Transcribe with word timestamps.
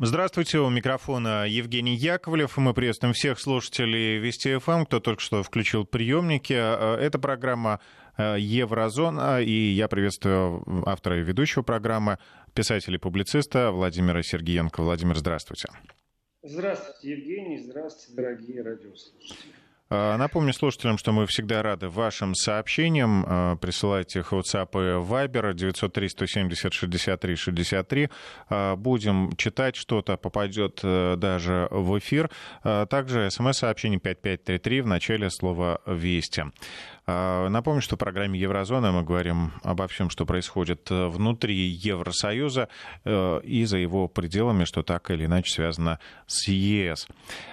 Здравствуйте, 0.00 0.60
у 0.60 0.70
микрофона 0.70 1.44
Евгений 1.48 1.96
Яковлев. 1.96 2.56
Мы 2.56 2.72
приветствуем 2.72 3.14
всех 3.14 3.40
слушателей 3.40 4.18
Вести 4.18 4.56
ФМ, 4.56 4.84
кто 4.84 5.00
только 5.00 5.20
что 5.20 5.42
включил 5.42 5.84
приемники. 5.84 6.52
Это 6.52 7.18
программа 7.18 7.80
э, 8.16 8.36
Еврозона, 8.38 9.42
и 9.42 9.50
я 9.50 9.88
приветствую 9.88 10.62
автора 10.88 11.18
и 11.18 11.24
ведущего 11.24 11.64
программы, 11.64 12.18
писателя 12.54 12.94
и 12.94 13.00
публициста 13.00 13.72
Владимира 13.72 14.22
Сергеенко. 14.22 14.84
Владимир, 14.84 15.16
здравствуйте. 15.16 15.68
Здравствуйте, 16.44 17.10
Евгений. 17.16 17.58
Здравствуйте, 17.58 18.22
дорогие 18.22 18.62
радиослушатели. 18.62 19.57
А, 19.90 20.18
напомню 20.18 20.52
слушателям, 20.52 20.98
что 20.98 21.12
мы 21.12 21.24
всегда 21.26 21.62
рады 21.62 21.88
вашим 21.88 22.34
сообщениям. 22.34 23.24
А, 23.26 23.56
присылайте 23.56 24.18
их 24.20 24.32
в 24.32 24.38
WhatsApp 24.38 24.68
и 24.74 25.00
Viber 25.02 25.54
903-170-63-63. 25.54 28.10
А, 28.50 28.76
будем 28.76 29.34
читать 29.36 29.76
что-то, 29.76 30.18
попадет 30.18 30.80
э, 30.82 31.16
даже 31.16 31.68
в 31.70 31.98
эфир. 31.98 32.28
Также 32.62 33.30
смс-сообщение 33.30 33.98
5533 33.98 34.82
в 34.82 34.86
начале 34.86 35.30
слова 35.30 35.80
«Вести». 35.86 36.44
А, 37.10 37.48
напомню, 37.48 37.80
что 37.80 37.96
в 37.96 37.98
программе 37.98 38.38
Еврозона 38.38 38.92
мы 38.92 39.02
говорим 39.02 39.52
обо 39.62 39.88
всем, 39.88 40.10
что 40.10 40.26
происходит 40.26 40.90
э, 40.90 41.06
внутри 41.06 41.54
Евросоюза 41.56 42.68
э, 43.06 43.40
и 43.44 43.64
за 43.64 43.78
его 43.78 44.08
пределами, 44.08 44.64
что 44.64 44.82
так 44.82 45.10
или 45.10 45.24
иначе 45.24 45.50
связано 45.54 46.00
с 46.26 46.48
ЕС. 46.48 47.08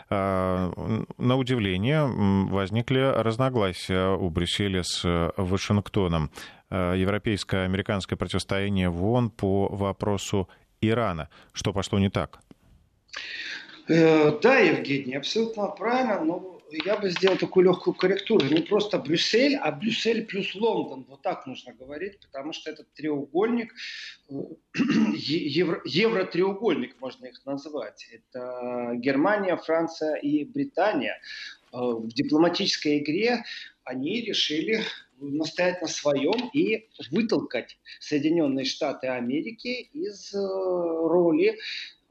А, 0.10 0.74
на 1.18 1.38
удивление 1.38 2.04
возникли 2.04 3.00
разногласия 3.00 4.18
у 4.18 4.30
Брюсселя 4.30 4.84
с 4.84 5.32
Вашингтоном. 5.38 6.32
А, 6.70 6.94
европейско-американское 6.94 8.18
противостояние 8.18 8.90
в 8.90 9.06
ООН 9.06 9.30
по 9.30 9.70
вопросу 9.70 10.50
Ирана. 10.82 11.30
Что 11.54 11.72
пошло 11.72 11.98
не 11.98 12.10
так? 12.10 12.40
Э, 13.88 14.38
да, 14.42 14.58
Евгений, 14.58 15.16
абсолютно 15.16 15.68
правильно, 15.68 16.20
но 16.20 16.55
я 16.72 16.98
бы 16.98 17.10
сделал 17.10 17.38
такую 17.38 17.66
легкую 17.66 17.94
корректуру. 17.94 18.46
Не 18.46 18.62
просто 18.62 18.98
Брюссель, 18.98 19.56
а 19.56 19.72
Брюссель 19.72 20.26
плюс 20.26 20.56
Лондон. 20.56 21.06
Вот 21.08 21.22
так 21.22 21.46
нужно 21.48 21.74
говорить, 21.74 22.20
потому 22.20 22.54
что 22.54 22.72
этот 22.72 22.92
треугольник, 22.94 23.74
э, 24.30 24.34
евро, 25.16 25.82
евротреугольник 25.86 27.00
можно 27.00 27.26
их 27.28 27.46
назвать. 27.46 28.08
Это 28.12 28.94
Германия, 28.96 29.56
Франция 29.58 30.16
и 30.16 30.44
Британия. 30.44 31.20
Э, 31.72 31.78
в 31.78 32.08
дипломатической 32.10 33.00
игре 33.00 33.44
они 33.84 34.22
решили 34.22 34.82
настоять 35.20 35.82
на 35.82 35.88
своем 35.88 36.50
и 36.54 36.90
вытолкать 37.12 37.78
Соединенные 38.00 38.66
Штаты 38.66 39.08
Америки 39.08 39.90
из 39.94 40.34
э, 40.34 40.38
роли, 40.38 41.58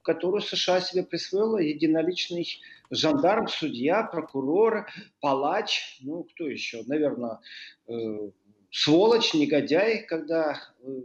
которую 0.03 0.43
США 0.43 0.81
себе 0.81 1.03
присвоила 1.03 1.59
единоличный 1.59 2.47
жандарм, 2.95 3.49
судья, 3.49 4.03
прокурор, 4.05 4.89
палач, 5.21 5.99
ну 6.01 6.25
кто 6.25 6.49
еще, 6.49 6.83
наверное, 6.87 7.41
э, 7.89 8.31
сволочь, 8.71 9.35
негодяй, 9.35 10.05
когда 10.07 10.61
э, 10.81 11.03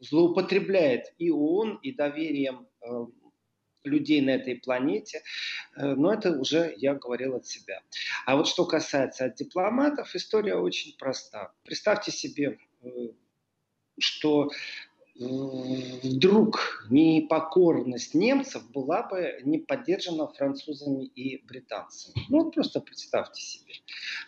злоупотребляет 0.00 1.12
и 1.18 1.30
ООН, 1.30 1.80
и 1.82 1.92
доверием 1.92 2.66
э, 2.80 3.06
людей 3.84 4.20
на 4.20 4.30
этой 4.30 4.54
планете, 4.54 5.22
но 5.74 6.14
это 6.14 6.38
уже 6.38 6.72
я 6.76 6.94
говорил 6.94 7.34
от 7.34 7.46
себя. 7.46 7.80
А 8.26 8.36
вот 8.36 8.46
что 8.46 8.64
касается 8.64 9.28
дипломатов, 9.28 10.14
история 10.14 10.54
очень 10.54 10.96
проста. 10.96 11.52
Представьте 11.64 12.12
себе, 12.12 12.60
что 13.98 14.50
вдруг 15.14 16.86
непокорность 16.90 18.14
немцев 18.14 18.62
была 18.70 19.02
бы 19.02 19.40
не 19.44 19.58
поддержана 19.58 20.26
французами 20.26 21.04
и 21.04 21.44
британцами. 21.44 22.14
Ну 22.30 22.44
вот 22.44 22.54
просто 22.54 22.80
представьте 22.80 23.42
себе, 23.42 23.74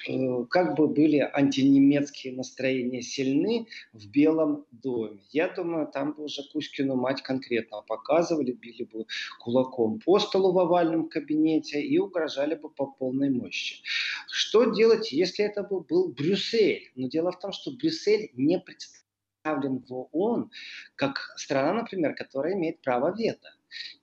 э, 0.09 0.45
как 0.51 0.77
бы 0.77 0.89
были 0.89 1.19
антинемецкие 1.19 2.35
настроения 2.35 3.01
сильны 3.01 3.67
в 3.93 4.09
Белом 4.11 4.67
доме. 4.73 5.21
Я 5.31 5.49
думаю, 5.49 5.87
там 5.87 6.13
бы 6.13 6.25
уже 6.25 6.43
Кузькину 6.53 6.97
мать 6.97 7.23
конкретно 7.23 7.81
показывали, 7.83 8.53
били 8.53 8.85
бы 8.85 9.07
кулаком 9.41 10.01
по 10.01 10.19
столу 10.19 10.53
в 10.53 10.59
овальном 10.59 11.09
кабинете 11.09 11.81
и 11.81 11.99
угрожали 11.99 12.55
бы 12.57 12.69
по 12.69 12.87
полной 12.87 13.31
мощи. 13.31 13.83
Что 14.31 14.65
делать, 14.65 15.13
если 15.13 15.45
это 15.45 15.63
бы 15.63 15.81
был 15.81 16.13
Брюссель? 16.13 16.93
Но 16.95 17.09
дело 17.09 17.33
в 17.33 17.39
том, 17.39 17.53
что 17.53 17.71
Брюссель 17.71 18.31
не 18.35 18.59
представляет 18.59 19.04
представлен 19.45 19.85
в 19.89 20.09
ООН 20.13 20.51
как 20.97 21.19
страна, 21.37 21.75
например, 21.75 22.15
которая 22.15 22.55
имеет 22.55 22.81
право 22.81 23.15
вето. 23.15 23.49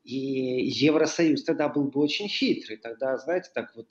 И 0.04 0.16
Евросоюз 0.68 1.44
тогда 1.44 1.70
был 1.70 1.86
бы 1.86 2.00
очень 2.02 2.28
хитрый. 2.28 2.78
Тогда, 2.78 3.18
знаете, 3.18 3.50
так 3.54 3.76
вот 3.76 3.88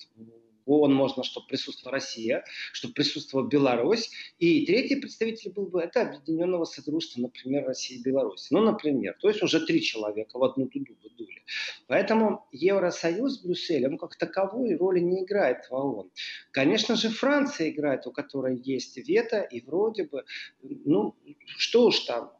ООН 0.72 0.94
можно, 0.94 1.24
чтобы 1.24 1.46
присутствовала 1.46 1.94
Россия, 1.94 2.44
чтобы 2.72 2.94
присутствовала 2.94 3.46
Беларусь. 3.46 4.10
И 4.38 4.66
третий 4.66 4.96
представитель 4.96 5.52
был 5.52 5.66
бы 5.66 5.80
это 5.80 6.02
Объединенного 6.02 6.64
Содружества, 6.64 7.20
например, 7.20 7.66
России 7.66 7.98
и 7.98 8.02
Беларуси. 8.02 8.48
Ну, 8.50 8.60
например. 8.60 9.16
То 9.20 9.28
есть 9.28 9.42
уже 9.42 9.64
три 9.64 9.82
человека 9.82 10.38
в 10.38 10.44
одну 10.44 10.66
туду 10.66 10.94
бы 11.02 11.10
дули. 11.10 11.42
Поэтому 11.86 12.46
Евросоюз 12.52 13.34
с 13.34 13.42
Брюсселем 13.42 13.98
как 13.98 14.16
таковой 14.16 14.76
роли 14.76 15.00
не 15.00 15.24
играет 15.24 15.64
в 15.68 15.72
ООН. 15.72 16.10
Конечно 16.50 16.96
же, 16.96 17.08
Франция 17.08 17.70
играет, 17.70 18.06
у 18.06 18.12
которой 18.12 18.56
есть 18.56 18.96
вето, 18.96 19.40
и 19.40 19.60
вроде 19.60 20.04
бы, 20.04 20.24
ну, 20.62 21.16
что 21.58 21.86
уж 21.86 22.00
там, 22.00 22.32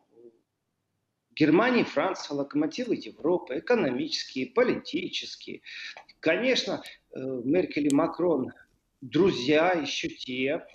Германия 1.41 1.83
и 1.83 1.85
Франция– 1.85 2.35
локомотивы 2.37 2.97
Европы, 2.97 3.61
экономические, 3.61 4.47
политические. 4.47 5.63
Конечно, 6.21 6.83
Меркель 7.15 7.89
и 7.89 7.95
Макрон– 7.95 8.53
друзья, 9.01 9.73
еще 9.73 10.09
те. 10.09 10.67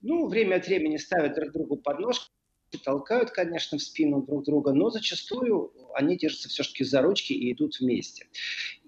Ну, 0.00 0.28
время 0.28 0.56
от 0.56 0.66
времени 0.66 0.96
ставят 0.96 1.34
друг 1.34 1.52
другу 1.52 1.76
подножку, 1.76 2.30
толкают, 2.84 3.30
конечно, 3.30 3.78
в 3.78 3.82
спину 3.82 4.22
друг 4.22 4.44
друга, 4.44 4.72
но 4.72 4.90
зачастую 4.90 5.72
они 5.94 6.16
держатся 6.16 6.48
все-таки 6.48 6.84
за 6.84 7.02
ручки 7.02 7.32
и 7.32 7.52
идут 7.52 7.78
вместе. 7.78 8.26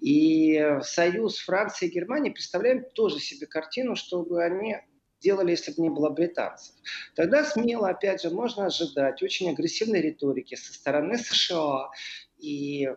И 0.01 0.79
союз 0.81 1.37
Франции 1.39 1.87
и 1.87 1.91
Германии 1.91 2.31
представляем 2.31 2.83
тоже 2.95 3.19
себе 3.19 3.47
картину, 3.47 3.95
чтобы 3.95 4.43
они 4.43 4.77
делали, 5.21 5.51
если 5.51 5.71
бы 5.71 5.81
не 5.81 5.89
было 5.89 6.09
британцев. 6.09 6.75
Тогда 7.15 7.43
смело, 7.43 7.89
опять 7.89 8.21
же, 8.21 8.29
можно 8.29 8.65
ожидать 8.65 9.21
очень 9.23 9.49
агрессивной 9.49 10.01
риторики 10.01 10.55
со 10.55 10.73
стороны 10.73 11.17
США. 11.17 11.89
И, 12.37 12.87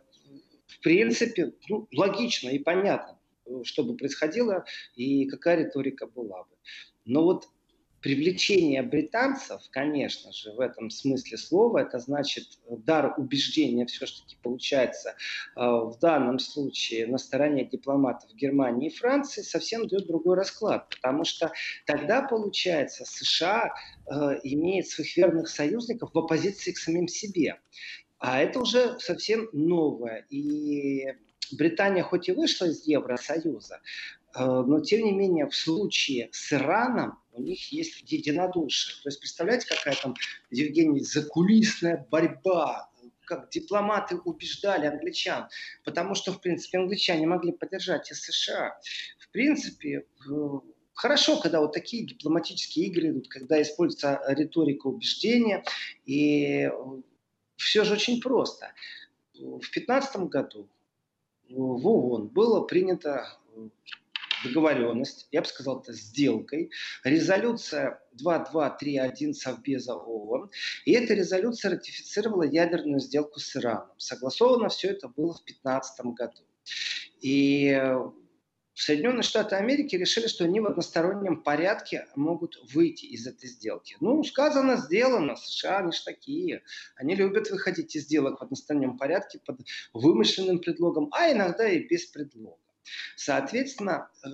в 0.67 0.81
принципе, 0.83 1.53
ну, 1.69 1.87
логично 1.93 2.49
и 2.51 2.59
понятно, 2.59 3.18
что 3.65 3.85
бы 3.85 3.97
происходило 3.97 4.65
и 4.95 5.27
какая 5.27 5.65
риторика 5.65 6.07
была 6.07 6.45
бы. 6.45 6.57
Но 7.05 7.25
вот 7.25 7.49
Привлечение 8.01 8.83
британцев, 8.83 9.61
конечно 9.71 10.31
же, 10.31 10.53
в 10.53 10.61
этом 10.61 10.89
смысле 10.89 11.37
слова, 11.37 11.79
это 11.79 11.99
значит 11.99 12.45
дар 12.69 13.15
убеждения 13.19 13.87
все-таки 13.87 14.37
получается 14.41 15.17
э, 15.57 15.61
в 15.61 15.99
данном 16.01 16.39
случае 16.39 17.09
на 17.09 17.19
стороне 17.19 17.65
дипломатов 17.65 18.33
Германии 18.37 18.89
и 18.89 18.95
Франции, 18.95 19.43
совсем 19.43 19.89
дает 19.89 20.07
другой 20.07 20.37
расклад. 20.37 20.89
Потому 20.91 21.25
что 21.25 21.51
тогда, 21.87 22.23
получается, 22.23 23.05
США 23.05 23.75
э, 24.07 24.13
имеет 24.45 24.87
своих 24.87 25.17
верных 25.17 25.49
союзников 25.49 26.11
в 26.15 26.19
оппозиции 26.19 26.71
к 26.71 26.79
самим 26.79 27.09
себе. 27.09 27.59
А 28.19 28.41
это 28.41 28.61
уже 28.61 28.97
совсем 29.01 29.49
новое. 29.53 30.25
И 30.31 31.05
Британия 31.53 32.03
хоть 32.03 32.29
и 32.29 32.33
вышла 32.33 32.67
из 32.67 32.87
Евросоюза, 32.87 33.81
э, 34.35 34.45
но 34.45 34.81
тем 34.81 35.05
не 35.05 35.13
менее 35.13 35.47
в 35.47 35.55
случае 35.55 36.29
с 36.33 36.53
Ираном 36.53 37.19
у 37.33 37.43
них 37.43 37.73
есть 37.73 38.11
единодушие. 38.11 39.03
То 39.03 39.09
есть 39.09 39.21
представляете, 39.21 39.67
какая 39.69 39.95
там, 39.95 40.15
Евгений, 40.51 41.01
закулисная 41.01 42.07
борьба, 42.11 42.91
как 43.25 43.51
дипломаты 43.51 44.17
убеждали 44.17 44.87
англичан, 44.87 45.49
потому 45.85 46.15
что, 46.15 46.33
в 46.33 46.41
принципе, 46.41 46.79
англичане 46.79 47.27
могли 47.27 47.53
поддержать 47.53 48.11
и 48.11 48.15
США. 48.15 48.79
В 49.19 49.31
принципе, 49.31 50.07
хорошо, 50.95 51.41
когда 51.41 51.61
вот 51.61 51.73
такие 51.73 52.07
дипломатические 52.07 52.87
игры 52.87 53.11
идут, 53.11 53.29
когда 53.29 53.61
используется 53.61 54.21
риторика 54.29 54.87
убеждения, 54.87 55.63
и 56.07 56.71
все 57.57 57.85
же 57.85 57.95
очень 57.95 58.21
просто. 58.21 58.73
В 59.35 59.61
2015 59.61 60.17
году 60.29 60.69
в 61.49 61.87
ООН 61.87 62.29
было 62.29 62.63
принято 62.63 63.27
договоренность, 64.45 65.29
я 65.33 65.41
бы 65.41 65.47
сказал, 65.47 65.81
это 65.81 65.93
сделкой, 65.93 66.71
резолюция 67.03 68.01
2231 68.13 69.35
Совбеза 69.35 69.95
ООН, 69.97 70.51
и 70.85 70.93
эта 70.93 71.15
резолюция 71.15 71.73
ратифицировала 71.73 72.45
ядерную 72.45 73.01
сделку 73.01 73.41
с 73.41 73.57
Ираном. 73.57 73.91
Согласовано 73.97 74.69
все 74.69 74.91
это 74.91 75.09
было 75.09 75.35
в 75.35 75.45
2015 75.45 76.07
году. 76.07 76.43
И 77.21 77.77
Соединенные 78.79 79.25
Штаты 79.25 79.57
Америки 79.57 79.97
решили, 79.97 80.29
что 80.29 80.45
они 80.45 80.61
в 80.61 80.67
одностороннем 80.67 81.43
порядке 81.43 82.07
могут 82.15 82.57
выйти 82.73 83.07
из 83.07 83.27
этой 83.27 83.49
сделки. 83.49 83.97
Ну, 83.99 84.23
сказано, 84.23 84.77
сделано. 84.77 85.35
США, 85.35 85.79
они 85.79 85.91
же 85.91 86.05
такие. 86.05 86.63
Они 86.95 87.17
любят 87.17 87.51
выходить 87.51 87.97
из 87.97 88.05
сделок 88.05 88.39
в 88.39 88.45
одностороннем 88.45 88.97
порядке 88.97 89.41
под 89.45 89.59
вымышленным 89.93 90.61
предлогом, 90.61 91.09
а 91.11 91.33
иногда 91.33 91.69
и 91.69 91.89
без 91.89 92.07
предлога. 92.07 92.57
Соответственно, 93.17 94.11
э, 94.25 94.29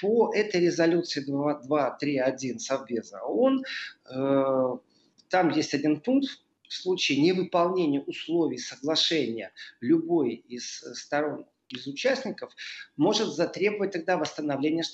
по 0.00 0.34
этой 0.34 0.62
резолюции 0.62 1.20
231 1.20 2.60
Совбеза 2.60 3.20
ООН, 3.20 3.62
э, 4.10 4.76
там 5.28 5.50
есть 5.50 5.74
один 5.74 6.00
пункт, 6.00 6.30
в 6.66 6.72
случае 6.74 7.20
невыполнения 7.20 8.00
условий 8.00 8.56
соглашения 8.56 9.52
любой 9.82 10.36
из 10.48 10.82
сторон 10.94 11.44
из 11.72 11.86
участников 11.86 12.52
может 12.96 13.28
затребовать 13.28 13.92
тогда 13.92 14.16
восстановление 14.16 14.84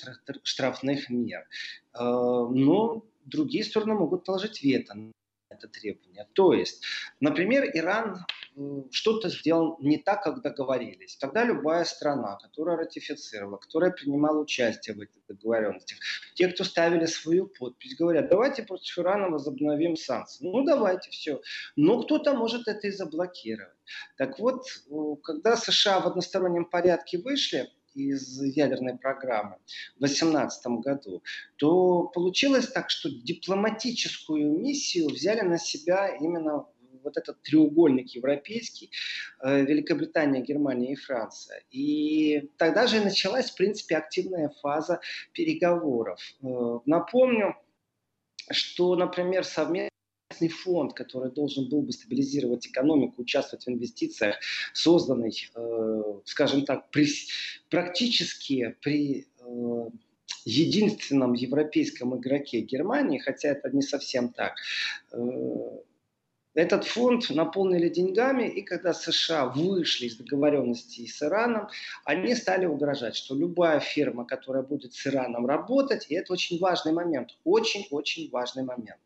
штрафных 0.43 1.11
мер. 1.11 1.47
Э, 1.95 2.01
но 2.01 3.05
другие 3.25 3.65
стороны 3.65 3.95
могут 3.95 4.25
положить 4.25 4.63
вето 4.63 4.95
это 5.51 5.69
требование. 5.69 6.27
То 6.33 6.53
есть, 6.53 6.85
например, 7.21 7.65
Иран 7.75 8.25
что-то 8.91 9.29
сделал 9.29 9.77
не 9.81 9.99
так, 9.99 10.23
как 10.23 10.43
договорились. 10.43 11.17
Тогда 11.17 11.45
любая 11.45 11.85
страна, 11.85 12.37
которая 12.37 12.77
ратифицировала, 12.77 13.57
которая 13.57 13.91
принимала 13.91 14.39
участие 14.41 14.97
в 14.97 15.01
этих 15.01 15.27
договоренностях, 15.29 15.99
те, 16.35 16.49
кто 16.49 16.65
ставили 16.65 17.07
свою 17.07 17.47
подпись, 17.47 17.97
говорят, 17.97 18.29
давайте 18.29 18.63
против 18.63 18.99
Ирана 18.99 19.29
возобновим 19.29 19.97
санкции. 19.97 20.45
Ну, 20.47 20.65
давайте, 20.65 21.11
все. 21.11 21.41
Но 21.77 22.03
кто-то 22.03 22.35
может 22.35 22.69
это 22.69 22.87
и 22.87 22.91
заблокировать. 22.91 23.77
Так 24.17 24.39
вот, 24.39 24.65
когда 25.23 25.57
США 25.57 26.01
в 26.01 26.07
одностороннем 26.07 26.65
порядке 26.65 27.19
вышли, 27.19 27.69
из 27.95 28.41
ядерной 28.43 28.97
программы 28.97 29.57
в 29.97 30.01
2018 30.01 30.67
году, 30.83 31.23
то 31.57 32.05
получилось 32.05 32.69
так, 32.69 32.91
что 32.91 33.11
дипломатическую 33.11 34.57
миссию 34.57 35.09
взяли 35.09 35.41
на 35.41 35.59
себя 35.59 36.09
именно 36.09 36.67
вот 37.09 37.17
этот 37.17 37.43
треугольник 37.43 38.15
европейский, 38.15 38.91
э, 39.43 39.63
Великобритания, 39.65 40.41
Германия 40.41 40.93
и 40.93 40.97
Франция. 40.97 41.63
И 41.71 42.51
тогда 42.57 42.87
же 42.87 43.01
началась, 43.01 43.51
в 43.51 43.57
принципе, 43.57 43.97
активная 43.97 44.51
фаза 44.61 45.01
переговоров. 45.33 46.21
Э, 46.43 46.79
напомню, 46.87 47.57
что, 48.51 48.97
например, 48.97 49.45
совместно 49.45 49.89
фонд, 50.63 50.93
который 50.93 51.33
должен 51.33 51.69
был 51.69 51.83
бы 51.83 51.93
стабилизировать 51.93 52.67
экономику, 52.67 53.23
участвовать 53.23 53.65
в 53.65 53.69
инвестициях, 53.71 54.37
созданный, 54.73 55.33
э, 55.55 56.03
скажем 56.25 56.65
так, 56.65 56.91
при, 56.91 57.09
практически 57.71 58.77
при 58.81 59.27
э, 59.41 59.91
единственном 60.45 61.33
европейском 61.33 62.17
игроке 62.19 62.61
Германии, 62.61 63.19
хотя 63.19 63.49
это 63.49 63.71
не 63.71 63.83
совсем 63.83 64.29
так, 64.33 64.55
э, 65.13 65.19
этот 66.59 66.85
фонд 66.85 67.31
наполнили 67.31 67.89
деньгами, 67.89 68.49
и 68.49 68.63
когда 68.63 68.93
США 68.93 69.47
вышли 69.47 70.07
из 70.07 70.17
договоренности 70.17 71.07
с 71.07 71.23
Ираном, 71.23 71.69
они 72.05 72.35
стали 72.35 72.67
угрожать, 72.67 73.15
что 73.15 73.37
любая 73.37 73.79
фирма, 73.79 74.27
которая 74.27 74.65
будет 74.65 74.93
с 74.93 75.07
Ираном 75.07 75.47
работать, 75.47 76.07
и 76.09 76.17
это 76.17 76.33
очень 76.33 76.59
важный 76.59 76.91
момент, 76.93 77.39
очень-очень 77.45 78.29
важный 78.31 78.65
момент, 78.65 78.99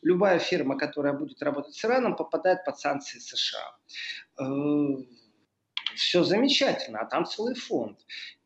любая 0.00 0.38
фирма, 0.38 0.78
которая 0.78 1.12
будет 1.12 1.42
работать 1.42 1.74
с 1.74 1.84
Ираном, 1.84 2.16
попадает 2.16 2.64
под 2.64 2.78
санкции 2.78 3.18
США. 3.18 3.76
Э, 4.40 4.96
Все 5.94 6.24
замечательно, 6.24 7.00
а 7.00 7.04
там 7.04 7.26
целый 7.26 7.54
фонд. 7.54 7.98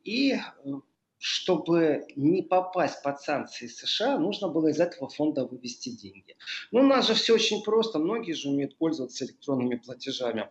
И 0.02 0.32
э, 0.32 0.40
чтобы 1.24 2.04
не 2.16 2.42
попасть 2.42 3.00
под 3.04 3.20
санкции 3.20 3.68
США, 3.68 4.18
нужно 4.18 4.48
было 4.48 4.66
из 4.66 4.80
этого 4.80 5.08
фонда 5.08 5.46
вывести 5.46 5.90
деньги. 5.90 6.36
Ну, 6.72 6.80
у 6.80 6.82
нас 6.82 7.06
же 7.06 7.14
все 7.14 7.34
очень 7.34 7.62
просто. 7.62 8.00
Многие 8.00 8.32
же 8.32 8.48
умеют 8.48 8.76
пользоваться 8.76 9.24
электронными 9.24 9.76
платежами. 9.76 10.50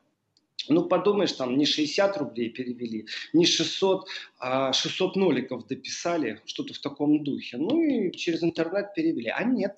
Ну, 0.69 0.85
подумаешь, 0.85 1.31
там 1.33 1.57
не 1.57 1.65
60 1.65 2.17
рублей 2.17 2.49
перевели, 2.49 3.07
не 3.33 3.45
600, 3.45 4.07
а 4.39 4.73
600 4.73 5.15
ноликов 5.15 5.67
дописали, 5.67 6.41
что-то 6.45 6.73
в 6.73 6.79
таком 6.79 7.23
духе. 7.23 7.57
Ну 7.57 7.81
и 7.81 8.11
через 8.11 8.43
интернет 8.43 8.93
перевели. 8.93 9.29
А 9.29 9.43
нет. 9.43 9.75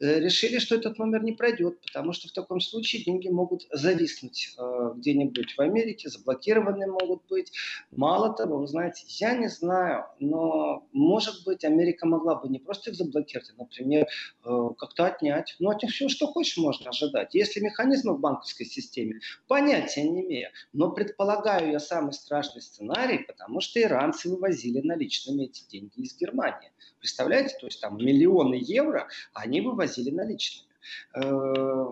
Э, 0.00 0.20
решили, 0.20 0.58
что 0.58 0.76
этот 0.76 0.98
номер 0.98 1.22
не 1.22 1.32
пройдет, 1.32 1.80
потому 1.80 2.12
что 2.12 2.28
в 2.28 2.32
таком 2.32 2.60
случае 2.60 3.04
деньги 3.04 3.28
могут 3.28 3.66
зависнуть 3.70 4.54
э, 4.58 4.92
где-нибудь 4.96 5.56
в 5.56 5.60
Америке, 5.60 6.08
заблокированы 6.08 6.86
могут 6.86 7.22
быть. 7.28 7.52
Мало 7.90 8.34
того, 8.34 8.58
вы 8.58 8.66
знаете, 8.66 9.04
я 9.08 9.34
не 9.34 9.48
знаю, 9.48 10.06
но 10.18 10.86
может 10.92 11.44
быть 11.44 11.64
Америка 11.64 12.06
могла 12.06 12.36
бы 12.36 12.48
не 12.48 12.58
просто 12.58 12.90
их 12.90 12.96
заблокировать, 12.96 13.50
а, 13.50 13.62
например, 13.62 14.06
э, 14.44 14.68
как-то 14.78 15.06
отнять. 15.06 15.56
Но 15.58 15.70
от 15.70 15.82
них 15.82 15.92
все, 15.92 16.08
что 16.08 16.26
хочешь, 16.26 16.56
можно 16.56 16.90
ожидать. 16.90 17.34
Если 17.34 17.60
механизмы 17.60 18.14
в 18.14 18.20
банковской 18.20 18.66
системе, 18.66 19.20
понятия 19.46 20.08
не 20.12 20.22
имею. 20.22 20.50
Но 20.72 20.90
предполагаю 20.90 21.72
я 21.72 21.80
самый 21.80 22.12
страшный 22.12 22.62
сценарий, 22.62 23.18
потому 23.18 23.60
что 23.60 23.80
иранцы 23.80 24.28
вывозили 24.28 24.80
наличными 24.86 25.44
эти 25.44 25.66
деньги 25.68 26.00
из 26.00 26.16
Германии. 26.16 26.72
Представляете, 26.98 27.56
то 27.58 27.66
есть 27.66 27.80
там 27.80 27.96
миллионы 27.96 28.58
евро 28.60 29.08
они 29.32 29.60
вывозили 29.60 30.10
наличными. 30.10 30.68
Э, 31.14 31.20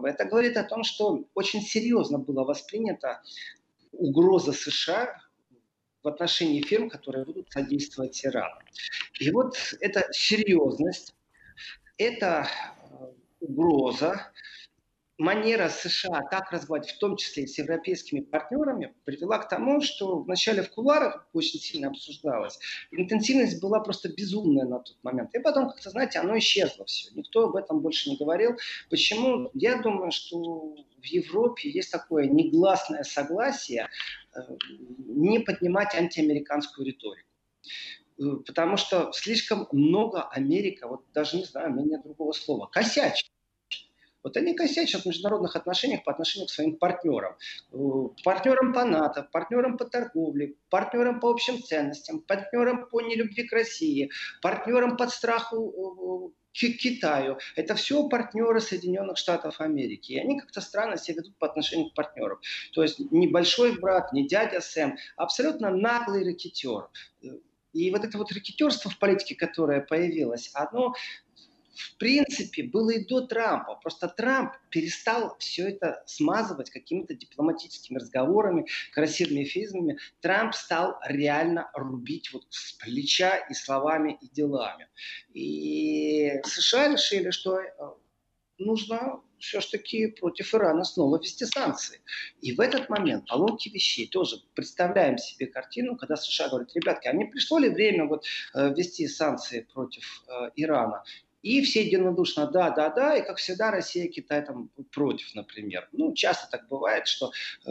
это 0.04 0.24
говорит 0.24 0.56
о 0.56 0.64
том, 0.64 0.84
что 0.84 1.24
очень 1.34 1.62
серьезно 1.62 2.18
была 2.18 2.44
воспринята 2.44 3.22
угроза 3.92 4.52
США 4.52 5.20
в 6.02 6.08
отношении 6.08 6.62
фирм, 6.62 6.88
которые 6.88 7.24
будут 7.24 7.50
содействовать 7.50 8.24
Ирану. 8.24 8.60
И 9.20 9.30
вот 9.30 9.56
эта 9.80 10.06
серьезность, 10.12 11.14
эта 11.98 12.48
э, 12.48 13.12
угроза, 13.40 14.32
манера 15.20 15.68
США 15.68 16.22
так 16.30 16.50
разговаривать, 16.50 16.92
в 16.92 16.98
том 16.98 17.16
числе 17.16 17.44
и 17.44 17.46
с 17.46 17.58
европейскими 17.58 18.20
партнерами, 18.20 18.94
привела 19.04 19.38
к 19.38 19.48
тому, 19.50 19.82
что 19.82 20.20
вначале 20.20 20.62
в 20.62 20.70
кулуарах 20.70 21.28
очень 21.34 21.60
сильно 21.60 21.88
обсуждалось. 21.88 22.58
Интенсивность 22.90 23.60
была 23.60 23.80
просто 23.80 24.08
безумная 24.08 24.64
на 24.64 24.78
тот 24.78 24.96
момент. 25.02 25.34
И 25.34 25.38
потом, 25.38 25.68
как-то, 25.68 25.90
знаете, 25.90 26.20
оно 26.20 26.38
исчезло 26.38 26.86
все. 26.86 27.10
Никто 27.14 27.48
об 27.48 27.56
этом 27.56 27.80
больше 27.80 28.08
не 28.08 28.16
говорил. 28.16 28.56
Почему? 28.88 29.50
Я 29.52 29.82
думаю, 29.82 30.10
что 30.10 30.38
в 30.38 31.04
Европе 31.04 31.68
есть 31.68 31.92
такое 31.92 32.24
негласное 32.24 33.02
согласие 33.02 33.88
э, 34.34 34.40
не 35.06 35.40
поднимать 35.40 35.94
антиамериканскую 35.94 36.86
риторику 36.86 37.28
э, 38.18 38.24
потому 38.46 38.78
что 38.78 39.12
слишком 39.12 39.68
много 39.70 40.22
Америка, 40.22 40.88
вот 40.88 41.04
даже 41.12 41.36
не 41.36 41.44
знаю, 41.44 41.72
у 41.72 41.74
меня 41.74 42.00
другого 42.00 42.32
слова, 42.32 42.66
косячит. 42.66 43.30
Вот 44.22 44.36
они 44.36 44.54
косячат 44.54 45.02
в 45.02 45.06
международных 45.06 45.56
отношениях 45.56 46.04
по 46.04 46.12
отношению 46.12 46.48
к 46.48 46.50
своим 46.50 46.76
партнерам. 46.76 47.36
Э, 47.72 47.76
партнерам 48.24 48.72
по 48.72 48.84
НАТО, 48.84 49.28
партнерам 49.32 49.76
по 49.76 49.84
торговле, 49.84 50.54
партнерам 50.68 51.20
по 51.20 51.30
общим 51.30 51.62
ценностям, 51.62 52.20
партнерам 52.20 52.88
по 52.88 53.00
нелюбви 53.00 53.44
к 53.44 53.52
России, 53.52 54.10
партнерам 54.42 54.96
под 54.96 55.10
страху 55.10 56.34
к 56.52 56.56
Китаю. 56.56 57.38
Это 57.56 57.74
все 57.74 58.08
партнеры 58.08 58.60
Соединенных 58.60 59.16
Штатов 59.16 59.60
Америки. 59.60 60.12
И 60.12 60.18
они 60.18 60.38
как-то 60.38 60.60
странно 60.60 60.96
себя 60.96 61.22
ведут 61.22 61.36
по 61.38 61.46
отношению 61.46 61.90
к 61.90 61.94
партнерам. 61.94 62.38
То 62.72 62.82
есть 62.82 62.98
не 63.12 63.28
большой 63.28 63.78
брат, 63.78 64.12
не 64.12 64.26
дядя 64.26 64.60
Сэм, 64.60 64.96
абсолютно 65.16 65.70
наглый 65.70 66.24
ракетер. 66.24 66.88
И 67.72 67.90
вот 67.92 68.04
это 68.04 68.18
вот 68.18 68.32
ракетерство 68.32 68.90
в 68.90 68.98
политике, 68.98 69.36
которое 69.36 69.80
появилось, 69.80 70.50
оно 70.54 70.94
в 71.74 71.96
принципе, 71.96 72.64
было 72.64 72.90
и 72.90 73.04
до 73.04 73.26
Трампа. 73.26 73.76
Просто 73.76 74.08
Трамп 74.08 74.52
перестал 74.70 75.36
все 75.38 75.68
это 75.68 76.02
смазывать 76.06 76.70
какими-то 76.70 77.14
дипломатическими 77.14 77.98
разговорами, 77.98 78.66
красивыми 78.92 79.44
эфизмами. 79.44 79.98
Трамп 80.20 80.54
стал 80.54 80.98
реально 81.06 81.70
рубить 81.74 82.32
вот 82.32 82.46
с 82.50 82.72
плеча 82.72 83.36
и 83.36 83.54
словами, 83.54 84.18
и 84.20 84.28
делами. 84.28 84.88
И 85.32 86.40
США 86.44 86.92
решили, 86.92 87.30
что 87.30 87.60
э, 87.60 87.70
нужно 88.58 89.22
все-таки 89.38 90.08
против 90.08 90.54
Ирана 90.54 90.84
снова 90.84 91.18
ввести 91.18 91.46
санкции. 91.46 92.00
И 92.40 92.52
в 92.52 92.60
этот 92.60 92.88
момент, 92.88 93.26
по 93.26 93.34
логике 93.34 93.70
вещей, 93.70 94.06
тоже 94.06 94.36
представляем 94.54 95.18
себе 95.18 95.46
картину, 95.46 95.96
когда 95.96 96.16
США 96.16 96.48
говорят, 96.48 96.74
ребятки, 96.74 97.08
а 97.08 97.12
не 97.12 97.24
пришло 97.24 97.58
ли 97.58 97.68
время 97.68 98.06
вот, 98.06 98.24
э, 98.54 98.74
ввести 98.74 99.08
санкции 99.08 99.66
против 99.72 100.24
э, 100.28 100.50
Ирана? 100.56 101.02
И 101.42 101.62
все 101.62 101.84
единодушно 101.84 102.46
да, 102.46 102.70
да, 102.70 102.90
да, 102.90 103.16
и 103.16 103.26
как 103.26 103.38
всегда 103.38 103.70
Россия 103.70 104.08
Китай 104.08 104.44
там 104.44 104.70
против, 104.92 105.34
например. 105.34 105.88
Ну, 105.92 106.12
часто 106.12 106.50
так 106.50 106.68
бывает, 106.68 107.06
что 107.06 107.32
э, 107.66 107.70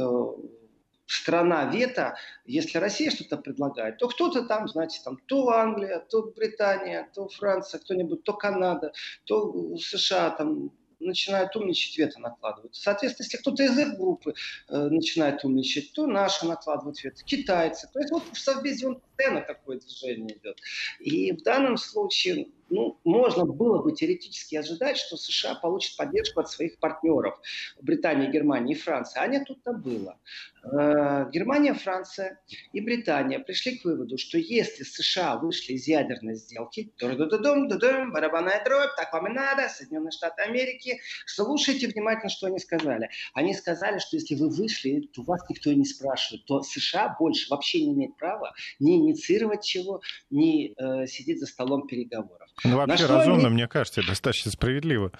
страна 1.05 1.65
вето, 1.65 2.15
если 2.45 2.77
Россия 2.77 3.11
что-то 3.11 3.37
предлагает, 3.37 3.97
то 3.97 4.07
кто-то 4.07 4.43
там, 4.43 4.67
знаете, 4.67 4.99
там 5.03 5.17
то 5.25 5.49
Англия, 5.49 5.99
то 5.99 6.31
Британия, 6.35 7.09
то 7.13 7.27
Франция, 7.27 7.79
кто-нибудь, 7.79 8.23
то 8.23 8.33
Канада, 8.33 8.91
то 9.25 9.75
США 9.77 10.29
там 10.31 10.71
начинают 10.99 11.55
умничать, 11.55 11.97
вето 11.97 12.19
накладывают. 12.19 12.75
Соответственно, 12.75 13.25
если 13.25 13.37
кто-то 13.37 13.63
из 13.63 13.77
их 13.77 13.97
группы 13.97 14.33
э, 14.67 14.77
начинает 14.77 15.43
умничать, 15.43 15.93
то 15.93 16.05
наши 16.05 16.45
накладывают 16.45 17.01
вето, 17.03 17.23
китайцы. 17.23 17.89
То 17.91 17.99
есть 17.99 18.11
вот 18.11 18.23
в 18.31 18.39
Совбезе 18.39 18.87
он 18.87 18.99
постоянно 18.99 19.41
такое 19.41 19.79
движение 19.79 20.37
идет. 20.37 20.59
И 20.99 21.31
в 21.31 21.41
данном 21.43 21.77
случае 21.77 22.49
ну, 22.69 22.99
можно 23.03 23.45
было 23.45 23.81
бы 23.81 23.91
теоретически 23.91 24.55
ожидать, 24.55 24.97
что 24.97 25.17
США 25.17 25.55
получат 25.55 25.97
поддержку 25.97 26.39
от 26.39 26.49
своих 26.49 26.79
партнеров 26.79 27.39
Британии, 27.81 28.31
Германии 28.31 28.75
и 28.75 28.79
Франции. 28.79 29.19
А 29.19 29.27
не 29.27 29.43
тут-то 29.43 29.73
было. 29.73 30.17
Э, 30.63 31.29
Германия, 31.31 31.73
Франция 31.73 32.39
и 32.73 32.81
Британия 32.81 33.39
пришли 33.39 33.77
к 33.77 33.85
выводу, 33.85 34.17
что 34.17 34.37
если 34.37 34.83
США 34.83 35.37
вышли 35.37 35.73
из 35.73 35.87
ядерной 35.87 36.35
сделки, 36.35 36.91
барабанная 37.01 38.63
дробь, 38.63 38.95
так 38.97 39.13
вам 39.13 39.27
и 39.27 39.33
надо, 39.33 39.69
Соединенные 39.69 40.11
Штаты 40.11 40.43
Америки, 40.43 40.99
слушайте 41.25 41.87
внимательно, 41.87 42.29
что 42.29 42.47
они 42.47 42.59
сказали. 42.59 43.09
Они 43.33 43.53
сказали, 43.53 43.99
что 43.99 44.17
если 44.17 44.35
вы 44.35 44.49
вышли, 44.49 45.09
то 45.13 45.21
вас 45.23 45.41
никто 45.49 45.71
не 45.71 45.85
спрашивает, 45.85 46.45
то 46.45 46.61
США 46.61 47.15
больше 47.19 47.49
вообще 47.49 47.85
не 47.85 47.93
имеет 47.93 48.17
права 48.17 48.53
ни 48.79 48.95
инициировать 48.97 49.63
чего, 49.63 50.01
ни 50.29 50.73
э, 50.77 51.07
сидеть 51.07 51.39
за 51.39 51.45
столом 51.45 51.87
переговоров. 51.87 52.49
Ну, 52.63 52.77
вообще 52.77 53.05
разумно, 53.05 53.47
они... 53.47 53.55
мне 53.55 53.67
кажется, 53.67 54.01
достаточно 54.05 54.51
справедливо. 54.51 55.11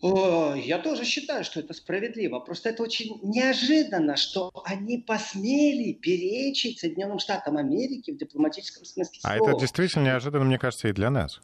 О, 0.00 0.54
я 0.54 0.78
тоже 0.78 1.04
считаю, 1.04 1.44
что 1.44 1.60
это 1.60 1.72
справедливо. 1.72 2.38
Просто 2.40 2.68
это 2.68 2.82
очень 2.82 3.18
неожиданно, 3.22 4.16
что 4.16 4.50
они 4.66 4.98
посмели 4.98 5.92
перечить 5.92 6.78
Соединенным 6.80 7.18
Штатам 7.18 7.56
Америки 7.56 8.10
в 8.10 8.18
дипломатическом 8.18 8.84
смысле 8.84 9.20
слова. 9.20 9.34
А 9.34 9.38
это 9.38 9.58
действительно 9.58 10.04
неожиданно, 10.04 10.44
мне 10.44 10.58
кажется, 10.58 10.88
и 10.88 10.92
для 10.92 11.08
нас. 11.10 11.40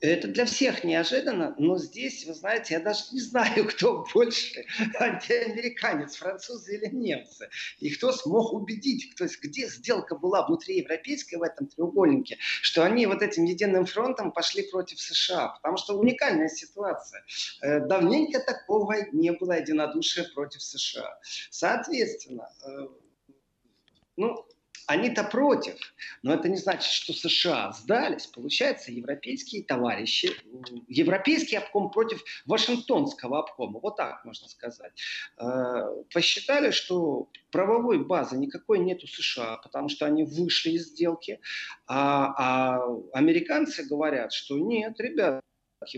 Это 0.00 0.28
для 0.28 0.44
всех 0.44 0.84
неожиданно, 0.84 1.56
но 1.58 1.76
здесь, 1.76 2.24
вы 2.24 2.32
знаете, 2.32 2.74
я 2.74 2.80
даже 2.80 3.02
не 3.12 3.20
знаю, 3.20 3.66
кто 3.68 4.06
больше 4.14 4.64
антиамериканец, 4.98 6.16
французы 6.16 6.76
или 6.76 6.86
немцы. 6.94 7.48
И 7.80 7.90
кто 7.90 8.12
смог 8.12 8.52
убедить, 8.52 9.14
то 9.16 9.24
есть 9.24 9.42
где 9.42 9.66
сделка 9.66 10.16
была 10.16 10.46
внутриевропейская 10.46 11.40
в 11.40 11.42
этом 11.42 11.66
треугольнике, 11.66 12.38
что 12.62 12.84
они 12.84 13.06
вот 13.06 13.22
этим 13.22 13.44
единым 13.44 13.86
фронтом 13.86 14.30
пошли 14.30 14.62
против 14.70 15.00
США. 15.00 15.48
Потому 15.48 15.76
что 15.76 15.98
уникальная 15.98 16.48
ситуация. 16.48 17.24
Э, 17.62 17.80
давненько 17.80 18.38
такого 18.38 18.94
не 19.12 19.32
было 19.32 19.58
единодушия 19.58 20.26
против 20.32 20.62
США. 20.62 21.18
Соответственно, 21.50 22.48
э, 22.64 22.88
ну, 24.16 24.46
они-то 24.86 25.24
против, 25.24 25.76
но 26.22 26.34
это 26.34 26.48
не 26.48 26.56
значит, 26.56 26.90
что 26.90 27.12
США 27.12 27.72
сдались. 27.72 28.26
Получается, 28.26 28.92
европейские 28.92 29.64
товарищи, 29.64 30.30
европейский 30.88 31.56
обком 31.56 31.90
против 31.90 32.22
Вашингтонского 32.46 33.40
обкома, 33.40 33.80
вот 33.80 33.96
так 33.96 34.24
можно 34.24 34.48
сказать, 34.48 34.92
э, 35.38 35.44
посчитали, 36.12 36.70
что 36.70 37.28
правовой 37.50 38.04
базы 38.04 38.36
никакой 38.36 38.78
нет 38.78 39.02
у 39.02 39.06
США, 39.06 39.58
потому 39.58 39.88
что 39.88 40.06
они 40.06 40.24
вышли 40.24 40.70
из 40.70 40.88
сделки, 40.88 41.40
а, 41.86 42.34
а 42.36 42.80
американцы 43.12 43.84
говорят, 43.84 44.32
что 44.32 44.58
нет, 44.58 44.98
ребят, 45.00 45.42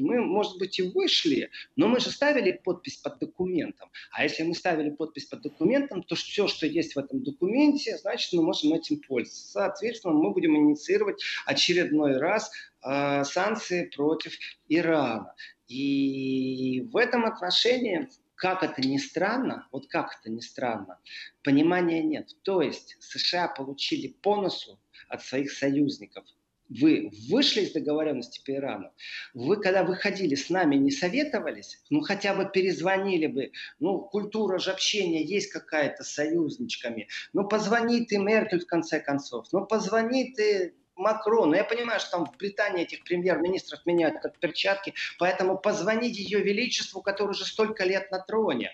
мы, 0.01 0.21
может 0.21 0.59
быть, 0.59 0.79
и 0.79 0.83
вышли, 0.83 1.51
но 1.77 1.89
мы 1.89 2.01
же 2.01 2.11
ставили 2.11 2.53
подпись 2.53 2.97
под 2.97 3.19
документом. 3.19 3.91
А 4.13 4.23
если 4.23 4.43
мы 4.43 4.55
ставили 4.55 4.91
подпись 4.91 5.27
под 5.27 5.43
документом, 5.43 6.03
то 6.03 6.15
все, 6.15 6.49
что 6.49 6.67
есть 6.67 6.95
в 6.95 6.99
этом 6.99 7.23
документе, 7.23 7.97
значит, 7.99 8.33
мы 8.33 8.43
можем 8.43 8.75
этим 8.75 9.01
пользоваться. 9.01 9.53
Соответственно, 9.53 10.15
мы 10.15 10.33
будем 10.33 10.57
инициировать 10.57 11.23
очередной 11.47 12.19
раз 12.19 12.51
э, 12.83 13.25
санкции 13.25 13.91
против 13.95 14.39
Ирана. 14.69 15.35
И 15.69 16.89
в 16.93 16.97
этом 16.97 17.25
отношении 17.25 18.09
как 18.35 18.63
это 18.63 18.81
ни 18.81 18.97
странно, 18.97 19.69
вот 19.71 19.87
как 19.89 20.19
это 20.19 20.31
ни 20.31 20.41
странно, 20.41 20.99
понимания 21.45 22.03
нет. 22.03 22.35
То 22.43 22.63
есть 22.63 22.97
США 22.99 23.49
получили 23.49 24.09
по 24.09 24.37
носу 24.37 24.81
от 25.09 25.23
своих 25.23 25.53
союзников– 25.53 26.25
вы 26.71 27.11
вышли 27.29 27.63
из 27.63 27.73
договоренности 27.73 28.41
по 28.45 28.53
Ирану, 28.53 28.93
вы 29.35 29.61
когда 29.61 29.85
выходили 29.85 30.35
с 30.35 30.49
нами 30.49 30.77
не 30.77 30.91
советовались, 30.91 31.83
ну 31.91 32.01
хотя 32.01 32.35
бы 32.35 32.49
перезвонили 32.51 33.27
бы, 33.27 33.53
ну 33.81 34.01
культура 34.01 34.59
же 34.59 34.71
общения 34.71 35.23
есть 35.23 35.51
какая-то 35.51 36.05
с 36.05 36.13
союзничками, 36.13 37.09
ну 37.33 37.47
позвони 37.47 38.07
ты 38.07 38.19
Меркель 38.19 38.61
в 38.61 38.67
конце 38.67 39.01
концов, 39.01 39.47
ну 39.53 39.67
позвони 39.67 40.33
ты 40.33 40.75
Макрону. 41.01 41.55
Я 41.55 41.65
понимаю, 41.65 41.99
что 41.99 42.11
там 42.11 42.27
в 42.27 42.37
Британии 42.37 42.83
этих 42.83 43.05
премьер-министров 43.05 43.81
меняют 43.87 44.21
как 44.21 44.39
перчатки, 44.39 44.95
поэтому 45.19 45.59
позвонить 45.59 46.19
ее 46.19 46.41
величеству, 46.41 47.01
который 47.01 47.31
уже 47.31 47.47
столько 47.47 47.85
лет 47.85 48.11
на 48.11 48.21
троне. 48.21 48.73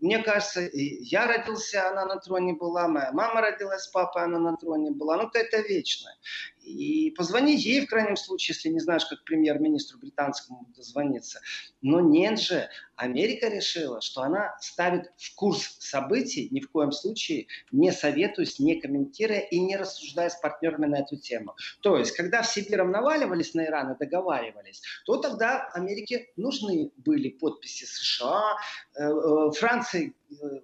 Мне 0.00 0.22
кажется, 0.22 0.68
я 0.72 1.26
родился, 1.26 1.88
она 1.88 2.04
на 2.04 2.16
троне 2.16 2.52
была, 2.52 2.86
моя 2.86 3.10
мама 3.12 3.40
родилась, 3.40 3.88
папа, 3.88 4.22
она 4.22 4.38
на 4.38 4.56
троне 4.56 4.92
была. 4.92 5.16
Ну, 5.16 5.28
это 5.32 5.58
вечно. 5.58 6.10
И 6.68 7.10
позвони 7.10 7.56
ей, 7.56 7.86
в 7.86 7.88
крайнем 7.88 8.16
случае, 8.16 8.54
если 8.54 8.68
не 8.68 8.80
знаешь, 8.80 9.06
как 9.06 9.24
премьер-министру 9.24 9.98
британскому 9.98 10.66
дозвониться. 10.76 11.40
Но 11.80 12.00
нет 12.00 12.38
же, 12.38 12.68
Америка 12.96 13.48
решила, 13.48 14.00
что 14.00 14.22
она 14.22 14.56
ставит 14.60 15.12
в 15.16 15.34
курс 15.34 15.76
событий, 15.78 16.48
ни 16.50 16.60
в 16.60 16.70
коем 16.70 16.92
случае 16.92 17.46
не 17.70 17.92
советуясь, 17.92 18.58
не 18.58 18.80
комментируя 18.80 19.40
и 19.40 19.60
не 19.60 19.76
рассуждая 19.76 20.30
с 20.30 20.36
партнерами 20.36 20.86
на 20.86 21.00
эту 21.00 21.16
тему. 21.16 21.54
То 21.80 21.96
есть, 21.96 22.12
когда 22.12 22.42
все 22.42 22.64
миром 22.68 22.90
наваливались 22.90 23.54
на 23.54 23.64
Иран 23.64 23.92
и 23.92 23.98
договаривались, 23.98 24.82
то 25.06 25.16
тогда 25.16 25.68
Америке 25.72 26.28
нужны 26.36 26.90
были 26.96 27.28
подписи 27.28 27.84
США, 27.84 28.56
э, 28.96 29.02
э, 29.04 29.50
Франции 29.52 30.14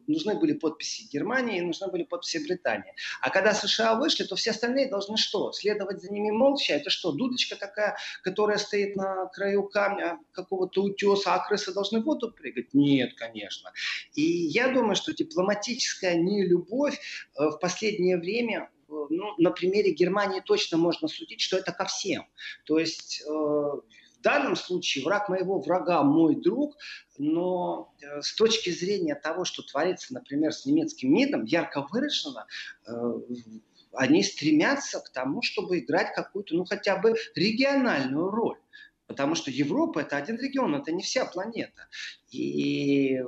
нужны 0.07 0.35
были 0.35 0.53
подписи 0.53 1.09
Германии, 1.11 1.61
нужны 1.61 1.89
были 1.89 2.05
подписи 2.05 2.39
Британии. 2.39 2.95
А 3.21 3.31
когда 3.31 3.55
США 3.55 3.95
вышли, 3.95 4.25
то 4.25 4.37
все 4.37 4.51
остальные 4.51 4.89
должны 4.89 5.17
что? 5.17 5.53
Следовать 5.53 6.03
за 6.03 6.13
ними 6.13 6.31
молча? 6.31 6.75
Это 6.75 6.91
что, 6.91 7.13
дудочка 7.13 7.57
такая, 7.57 7.97
которая 8.23 8.59
стоит 8.59 8.97
на 8.97 9.27
краю 9.27 9.65
камня 9.65 10.19
какого-то 10.33 10.83
утеса, 10.83 11.35
а 11.35 11.47
крысы 11.47 11.73
должны 11.73 12.01
в 12.01 12.05
воду 12.05 12.31
прыгать? 12.31 12.75
Нет, 12.75 13.15
конечно. 13.15 13.73
И 14.15 14.23
я 14.23 14.69
думаю, 14.69 14.97
что 14.97 15.15
дипломатическая 15.15 16.15
нелюбовь 16.15 16.99
э, 17.39 17.49
в 17.49 17.59
последнее 17.59 18.19
время 18.19 18.71
э, 18.89 18.93
ну, 19.11 19.35
на 19.39 19.51
примере 19.51 19.93
Германии 19.93 20.41
точно 20.41 20.77
можно 20.77 21.09
судить, 21.09 21.41
что 21.41 21.57
это 21.57 21.73
ко 21.73 21.85
всем. 21.85 22.27
То 22.65 22.79
есть 22.79 23.23
в 23.27 23.83
данном 24.25 24.57
случае 24.57 25.05
враг 25.05 25.29
моего 25.29 25.61
врага 25.61 26.03
мой 26.03 26.35
друг, 26.35 26.77
но 27.19 27.95
э, 28.01 28.23
с 28.23 28.35
точки 28.35 28.71
зрения 28.71 29.15
того, 29.15 29.45
что 29.45 29.63
творится, 29.63 30.15
например, 30.15 30.53
с 30.53 30.67
немецким 30.67 31.13
МИДом, 31.13 31.45
ярко 31.45 31.87
выражено, 31.91 32.47
э, 32.87 32.93
они 33.93 34.25
стремятся 34.25 35.01
к 35.01 35.11
тому, 35.11 35.43
чтобы 35.43 35.79
играть 35.79 36.13
какую-то, 36.15 36.57
ну, 36.57 36.65
хотя 36.65 36.97
бы 36.97 37.15
региональную 37.37 38.31
роль. 38.31 38.59
Потому 39.07 39.35
что 39.35 39.51
Европа 39.51 40.01
это 40.01 40.17
один 40.17 40.37
регион, 40.39 40.75
это 40.75 40.91
не 40.91 41.03
вся 41.03 41.27
планета. 41.27 41.89
И 42.31 43.23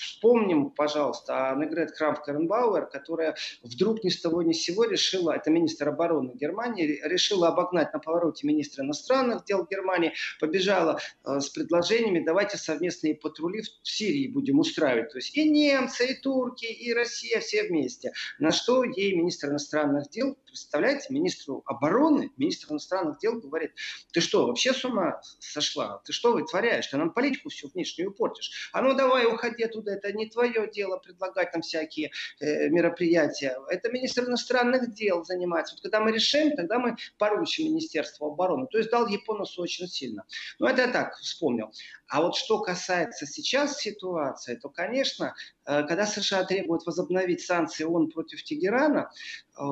Вспомним, 0.00 0.70
пожалуйста, 0.70 1.50
Аннегрет 1.50 1.92
Крамф-Каренбауэр, 1.98 2.90
которая 2.90 3.36
вдруг 3.62 4.02
ни 4.04 4.08
с 4.08 4.20
того 4.20 4.42
ни 4.42 4.52
с 4.52 4.62
сего 4.62 4.84
решила, 4.84 5.32
это 5.32 5.50
министр 5.50 5.90
обороны 5.90 6.32
Германии, 6.34 7.00
решила 7.04 7.48
обогнать 7.48 7.92
на 7.92 7.98
повороте 7.98 8.46
министра 8.46 8.84
иностранных 8.84 9.44
дел 9.44 9.66
Германии, 9.70 10.12
побежала 10.40 10.98
э, 11.24 11.40
с 11.40 11.48
предложениями, 11.48 12.24
давайте 12.24 12.56
совместные 12.56 13.14
патрули 13.14 13.62
в 13.62 13.88
Сирии 13.88 14.28
будем 14.28 14.58
устраивать. 14.58 15.10
То 15.10 15.18
есть 15.18 15.36
и 15.36 15.48
немцы, 15.48 16.12
и 16.12 16.20
турки, 16.20 16.66
и 16.66 16.92
Россия 16.92 17.40
все 17.40 17.64
вместе. 17.64 18.12
На 18.38 18.50
что 18.50 18.84
ей 18.84 19.14
министр 19.14 19.48
иностранных 19.50 20.10
дел, 20.10 20.36
представляете, 20.46 21.06
министру 21.10 21.62
обороны, 21.66 22.30
министр 22.36 22.72
иностранных 22.72 23.18
дел 23.18 23.40
говорит, 23.40 23.72
ты 24.12 24.20
что, 24.20 24.46
вообще 24.46 24.72
с 24.72 24.84
ума 24.84 25.20
сошла? 25.38 26.00
Ты 26.04 26.12
что 26.12 26.32
вытворяешь? 26.32 26.86
Ты 26.86 26.96
нам 26.96 27.12
политику 27.12 27.48
всю 27.48 27.68
внешнюю 27.68 28.12
портишь. 28.12 28.70
А 28.72 28.82
ну 28.82 28.94
давай, 28.94 29.26
уходи 29.26 29.62
оттуда 29.62 29.83
оттуда, 29.84 29.92
это 29.92 30.12
не 30.12 30.26
твое 30.26 30.70
дело 30.70 30.98
предлагать 30.98 31.52
там 31.52 31.62
всякие 31.62 32.10
э, 32.40 32.68
мероприятия. 32.68 33.56
Это 33.68 33.90
министр 33.90 34.24
иностранных 34.24 34.92
дел 34.94 35.24
занимается. 35.24 35.74
Вот 35.74 35.82
когда 35.82 36.00
мы 36.00 36.12
решим, 36.12 36.56
тогда 36.56 36.78
мы 36.78 36.96
поручим 37.18 37.66
Министерству 37.66 38.26
обороны. 38.26 38.66
То 38.70 38.78
есть 38.78 38.90
дал 38.90 39.06
Японусу 39.06 39.62
очень 39.62 39.86
сильно. 39.86 40.24
Но 40.58 40.68
это 40.68 40.82
я 40.82 40.88
так 40.88 41.16
вспомнил. 41.16 41.70
А 42.08 42.22
вот 42.22 42.36
что 42.36 42.60
касается 42.60 43.26
сейчас 43.26 43.78
ситуации, 43.78 44.56
то, 44.56 44.68
конечно, 44.68 45.34
э, 45.66 45.84
когда 45.86 46.06
США 46.06 46.44
требуют 46.44 46.86
возобновить 46.86 47.42
санкции 47.42 47.84
ООН 47.84 48.10
против 48.10 48.42
Тегерана, 48.42 49.10
э, 49.58 49.62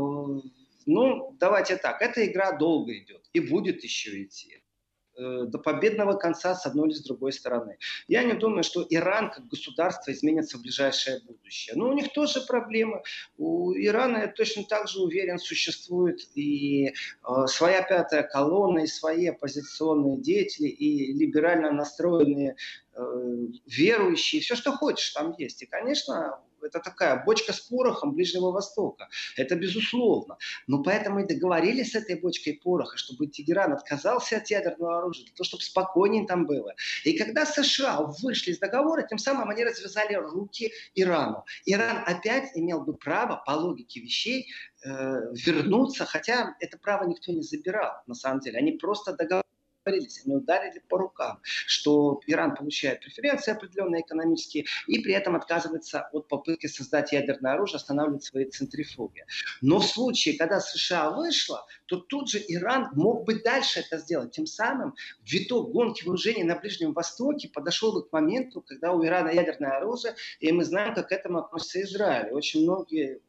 ну, 0.84 1.36
давайте 1.38 1.76
так, 1.76 2.02
эта 2.02 2.26
игра 2.26 2.52
долго 2.52 2.92
идет 2.98 3.24
и 3.32 3.40
будет 3.40 3.84
еще 3.84 4.22
идти. 4.22 4.61
Э, 5.14 5.44
до 5.46 5.58
победного 5.58 6.14
конца 6.14 6.54
с 6.54 6.64
одной 6.64 6.88
или 6.88 6.94
с 6.94 7.02
другой 7.02 7.34
стороны. 7.34 7.76
Я 8.08 8.24
не 8.24 8.32
думаю, 8.32 8.62
что 8.62 8.86
Иран 8.88 9.30
как 9.30 9.46
государство 9.46 10.10
изменится 10.10 10.56
в 10.56 10.62
ближайшее 10.62 11.20
будущее. 11.20 11.76
Но 11.76 11.90
у 11.90 11.92
них 11.92 12.14
тоже 12.14 12.40
проблемы. 12.40 13.02
У 13.36 13.74
Ирана, 13.74 14.18
я 14.18 14.28
точно 14.28 14.64
так 14.64 14.88
же 14.88 15.00
уверен, 15.00 15.38
существует 15.38 16.20
и 16.34 16.88
э, 16.88 16.92
своя 17.46 17.82
пятая 17.82 18.22
колонна, 18.22 18.80
и 18.80 18.86
свои 18.86 19.26
оппозиционные 19.26 20.18
деятели, 20.18 20.68
и 20.68 21.12
либерально 21.12 21.72
настроенные 21.72 22.56
э, 22.94 23.36
верующие, 23.66 24.40
все, 24.40 24.56
что 24.56 24.72
хочешь, 24.72 25.10
там 25.10 25.34
есть. 25.36 25.62
И, 25.62 25.66
конечно, 25.66 26.40
это 26.66 26.80
такая 26.80 27.22
бочка 27.24 27.52
с 27.52 27.60
порохом 27.60 28.12
Ближнего 28.12 28.50
Востока. 28.50 29.08
Это 29.36 29.54
безусловно. 29.56 30.36
Но 30.66 30.82
поэтому 30.82 31.20
и 31.20 31.26
договорились 31.26 31.92
с 31.92 31.94
этой 31.94 32.20
бочкой 32.20 32.60
пороха, 32.62 32.96
чтобы 32.96 33.26
Тегеран 33.26 33.72
отказался 33.72 34.38
от 34.38 34.48
ядерного 34.48 34.98
оружия, 34.98 35.24
для 35.26 35.34
того, 35.34 35.44
чтобы 35.44 35.62
спокойнее 35.62 36.26
там 36.26 36.46
было. 36.46 36.74
И 37.04 37.16
когда 37.16 37.46
США 37.46 38.02
вышли 38.22 38.52
из 38.52 38.58
договора, 38.58 39.02
тем 39.02 39.18
самым 39.18 39.50
они 39.50 39.64
развязали 39.64 40.14
руки 40.14 40.72
Ирану. 40.94 41.44
Иран 41.66 42.02
опять 42.06 42.50
имел 42.54 42.80
бы 42.80 42.94
право, 42.94 43.42
по 43.46 43.52
логике 43.52 44.00
вещей, 44.00 44.52
э, 44.84 44.88
вернуться, 45.32 46.04
хотя 46.04 46.54
это 46.60 46.78
право 46.78 47.04
никто 47.04 47.32
не 47.32 47.42
забирал, 47.42 47.92
на 48.06 48.14
самом 48.14 48.40
деле. 48.40 48.58
Они 48.58 48.72
просто 48.72 49.12
договорились 49.12 49.42
договорились, 49.84 50.22
они 50.24 50.36
ударили 50.36 50.82
по 50.88 50.98
рукам, 50.98 51.40
что 51.42 52.20
Иран 52.26 52.54
получает 52.54 53.00
преференции 53.00 53.52
определенные 53.52 54.02
экономические 54.02 54.66
и 54.86 55.00
при 55.00 55.14
этом 55.14 55.36
отказывается 55.36 56.08
от 56.12 56.28
попытки 56.28 56.66
создать 56.66 57.12
ядерное 57.12 57.52
оружие, 57.52 57.76
останавливать 57.76 58.24
свои 58.24 58.44
центрифуги. 58.44 59.24
Но 59.60 59.80
в 59.80 59.86
случае, 59.86 60.36
когда 60.36 60.60
США 60.60 61.10
вышла, 61.10 61.66
то 61.86 61.96
тут 61.96 62.30
же 62.30 62.42
Иран 62.48 62.90
мог 62.94 63.24
бы 63.24 63.40
дальше 63.40 63.80
это 63.80 63.98
сделать. 63.98 64.32
Тем 64.32 64.46
самым 64.46 64.94
виток 65.24 65.72
гонки 65.72 66.04
вооружений 66.04 66.44
на 66.44 66.56
Ближнем 66.56 66.92
Востоке 66.92 67.48
подошел 67.48 67.92
бы 67.92 68.06
к 68.06 68.12
моменту, 68.12 68.62
когда 68.62 68.92
у 68.92 69.04
Ирана 69.04 69.30
ядерное 69.30 69.78
оружие, 69.78 70.14
и 70.40 70.52
мы 70.52 70.64
знаем, 70.64 70.94
как 70.94 71.08
к 71.08 71.12
этому 71.12 71.38
относится 71.38 71.82
Израиль. 71.82 72.32
Очень 72.32 72.62
многие 72.62 73.20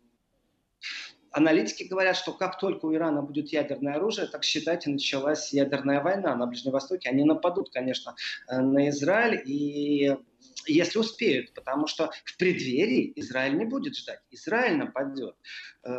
аналитики 1.34 1.84
говорят, 1.84 2.16
что 2.16 2.32
как 2.32 2.60
только 2.60 2.86
у 2.86 2.94
Ирана 2.94 3.22
будет 3.22 3.50
ядерное 3.50 3.96
оружие, 3.96 4.28
так 4.28 4.44
считайте, 4.44 4.90
началась 4.90 5.52
ядерная 5.52 6.02
война 6.02 6.36
на 6.36 6.46
Ближнем 6.46 6.72
Востоке. 6.72 7.10
Они 7.10 7.24
нападут, 7.24 7.72
конечно, 7.72 8.16
э, 8.48 8.62
на 8.62 8.90
Израиль 8.90 9.42
и 9.46 10.16
если 10.66 11.00
успеют, 11.00 11.54
потому 11.54 11.88
что 11.88 12.12
в 12.26 12.38
преддверии 12.38 13.12
Израиль 13.16 13.58
не 13.58 13.66
будет 13.66 13.96
ждать. 13.96 14.20
Израиль 14.32 14.78
нападет. 14.78 15.36
Э, 15.84 15.92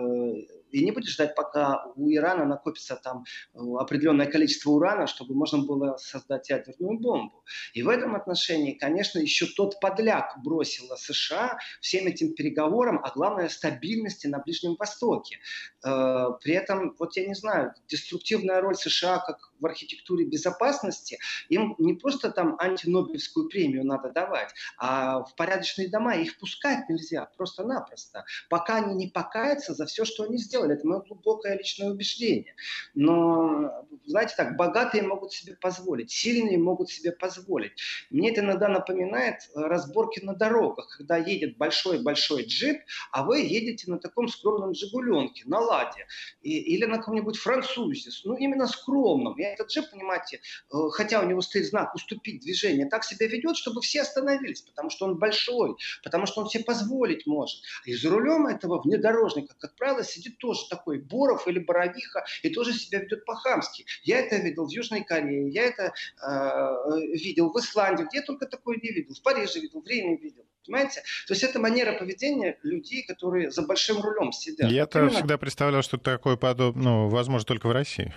и 0.71 0.85
не 0.85 0.91
будет 0.91 1.09
ждать, 1.09 1.35
пока 1.35 1.85
у 1.95 2.11
Ирана 2.11 2.45
накопится 2.45 2.97
там 2.97 3.25
э, 3.55 3.59
определенное 3.79 4.27
количество 4.27 4.71
урана, 4.71 5.07
чтобы 5.07 5.35
можно 5.35 5.59
было 5.59 5.97
создать 5.99 6.49
ядерную 6.51 6.99
бомбу. 6.99 7.45
И 7.75 7.83
в 7.83 7.89
этом 7.89 8.15
отношении, 8.15 8.73
конечно, 8.73 9.19
еще 9.19 9.47
тот 9.47 9.79
подляк 9.81 10.37
бросила 10.43 10.97
США 10.97 11.59
всем 11.81 12.07
этим 12.07 12.35
переговорам, 12.35 13.01
а 13.05 13.11
главное 13.11 13.49
стабильности 13.49 14.27
на 14.27 14.39
Ближнем 14.39 14.77
Востоке. 14.79 15.39
Э, 15.85 16.29
при 16.43 16.55
этом, 16.55 16.97
вот 16.99 17.17
я 17.17 17.27
не 17.27 17.35
знаю, 17.35 17.73
деструктивная 17.89 18.61
роль 18.61 18.77
США 18.77 19.19
как 19.19 19.53
в 19.65 19.67
архитектуре 19.67 20.27
безопасности, 20.27 21.19
им 21.49 21.75
не 21.79 21.95
просто 21.95 22.31
там 22.31 22.57
антинобелевскую 22.59 23.49
премию 23.49 23.85
надо 23.85 24.11
давать, 24.11 24.53
а 24.77 25.25
в 25.25 25.35
порядочные 25.37 25.89
дома 25.89 26.15
их 26.17 26.39
пускать 26.39 26.87
нельзя, 26.91 27.31
просто-напросто, 27.39 28.25
пока 28.51 28.77
они 28.77 28.95
не 28.95 29.07
покаятся 29.09 29.73
за 29.73 29.87
все, 29.87 30.05
что 30.05 30.25
они 30.25 30.37
сделали. 30.37 30.75
Это 30.75 30.87
мое 30.87 31.01
глубокое 31.01 31.57
личное 31.57 31.91
убеждение. 31.91 32.55
Но, 32.95 33.87
знаете 34.05 34.35
так, 34.37 34.57
богатые 34.57 35.03
могут 35.03 35.33
себе 35.33 35.57
позволить, 35.57 36.11
сильные 36.11 36.59
могут 36.59 36.91
себе 36.91 37.13
позволить. 37.13 37.73
Мне 38.11 38.31
это 38.33 38.43
иногда 38.43 38.69
напоминает 38.69 39.37
разборки 39.55 40.21
на 40.21 40.35
дорогах, 40.35 40.95
когда 40.99 41.17
едет 41.17 41.57
большой-большой 41.57 42.45
джип, 42.45 42.83
а 43.13 43.25
вы 43.25 43.41
едете 43.41 43.91
на 43.91 43.99
таком 43.99 44.29
скромном 44.29 44.75
«Жигуленке», 44.75 45.45
на 45.47 45.61
«Ладе» 45.61 46.07
и, 46.43 46.59
или 46.59 46.85
на 46.85 46.99
каком-нибудь 46.99 47.39
французе, 47.39 48.11
ну 48.25 48.37
именно 48.37 48.67
скромном. 48.67 49.39
Я 49.39 49.54
этот 49.55 49.71
джип, 49.71 49.91
понимаете, 49.91 50.41
э, 50.73 50.77
хотя 50.93 51.21
у 51.21 51.27
него 51.27 51.41
стоит 51.41 51.67
знак 51.67 51.95
«уступить 51.95 52.43
движение», 52.43 52.87
так 52.87 53.05
себя 53.05 53.27
ведет, 53.27 53.57
чтобы 53.57 53.81
все 53.81 54.03
остановились, 54.03 54.63
потому 54.63 54.91
что 54.91 55.07
он 55.07 55.19
большой, 55.19 55.77
потому 56.03 56.27
что 56.27 56.43
он 56.43 56.49
себе 56.49 56.65
позволить 56.65 57.27
может. 57.27 57.63
И 57.85 57.95
за 57.95 58.11
рулем 58.11 58.47
этого 58.47 58.81
внедорожника, 58.83 59.55
как 59.59 59.75
правило, 59.77 60.05
сидит 60.05 60.39
тоже 60.39 60.69
такой 60.69 60.99
Боров 60.99 61.49
или 61.49 61.59
Боровиха, 61.59 62.25
и 62.43 62.51
тоже 62.51 62.73
себя 62.73 63.01
ведет 63.01 63.25
по-хамски. 63.25 63.87
Я 64.03 64.21
это 64.21 64.37
видел 64.37 64.67
в 64.67 64.71
Южной 64.71 65.05
Корее, 65.05 65.49
я 65.51 65.65
это 65.65 65.93
э, 66.23 67.01
видел 67.15 67.51
в 67.51 67.59
Исландии, 67.59 68.05
где 68.05 68.19
я 68.19 68.23
только 68.23 68.47
такое 68.47 68.79
не 68.83 68.91
видел, 68.91 69.15
в 69.15 69.23
Париже 69.23 69.61
видел, 69.61 69.81
в 69.81 69.87
Риме 69.87 70.17
видел. 70.17 70.45
Понимаете? 70.67 71.03
То 71.27 71.35
есть 71.35 71.43
это 71.43 71.59
манера 71.59 71.93
поведения 71.99 72.59
людей, 72.63 73.05
которые 73.05 73.51
за 73.51 73.63
большим 73.63 74.01
рулем 74.01 74.33
сидят. 74.33 74.71
Я-то 74.71 75.09
всегда 75.11 75.37
представлял, 75.37 75.83
что 75.83 75.99
такое 75.99 76.37
подоб... 76.37 76.75
ну, 76.77 77.09
возможно 77.09 77.47
только 77.47 77.69
в 77.69 77.73
России. 77.73 78.15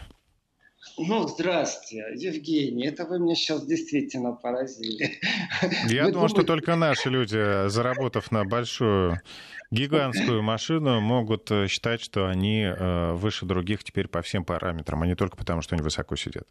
Ну, 1.00 1.28
здравствуйте, 1.28 2.08
Евгений, 2.16 2.88
это 2.88 3.06
вы 3.06 3.20
меня 3.20 3.36
сейчас 3.36 3.64
действительно 3.64 4.34
поразили. 4.34 5.20
Я 5.88 6.06
вы 6.06 6.12
думал, 6.12 6.28
думаете... 6.28 6.36
что 6.36 6.44
только 6.44 6.76
наши 6.76 7.10
люди, 7.10 7.68
заработав 7.70 8.32
на 8.32 8.44
большую 8.46 9.22
гигантскую 9.70 10.42
машину, 10.42 11.00
могут 11.00 11.52
э, 11.52 11.68
считать, 11.68 12.02
что 12.02 12.28
они 12.28 12.64
э, 12.64 13.12
выше 13.14 13.46
других 13.46 13.84
теперь 13.84 14.08
по 14.08 14.24
всем 14.24 14.44
параметрам, 14.44 15.04
а 15.04 15.06
не 15.06 15.16
только 15.16 15.38
потому, 15.38 15.62
что 15.62 15.76
они 15.76 15.84
высоко 15.84 16.16
сидят. 16.16 16.48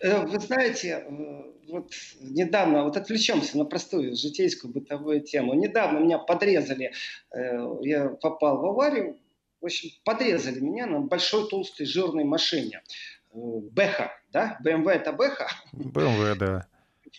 Э, 0.00 0.26
вы 0.26 0.38
знаете, 0.40 1.06
вот 1.68 1.90
недавно, 2.20 2.84
вот 2.84 2.98
отвлечемся 2.98 3.56
на 3.56 3.64
простую 3.64 4.14
житейскую 4.14 4.74
бытовую 4.74 5.22
тему. 5.22 5.54
Недавно 5.54 6.00
меня 6.00 6.18
подрезали, 6.18 6.92
я 7.32 8.08
попал 8.10 8.60
в 8.60 8.66
аварию, 8.66 9.16
в 9.62 9.66
общем, 9.66 9.90
подрезали 10.04 10.60
меня 10.60 10.86
на 10.86 11.00
большой 11.00 11.48
толстой 11.48 11.86
жирной 11.86 12.24
машине. 12.24 12.82
Бэха, 13.32 14.12
да? 14.32 14.58
BMW 14.64 14.90
это 14.90 15.12
Бэха. 15.12 15.48
BMW, 15.72 16.34
да. 16.34 16.66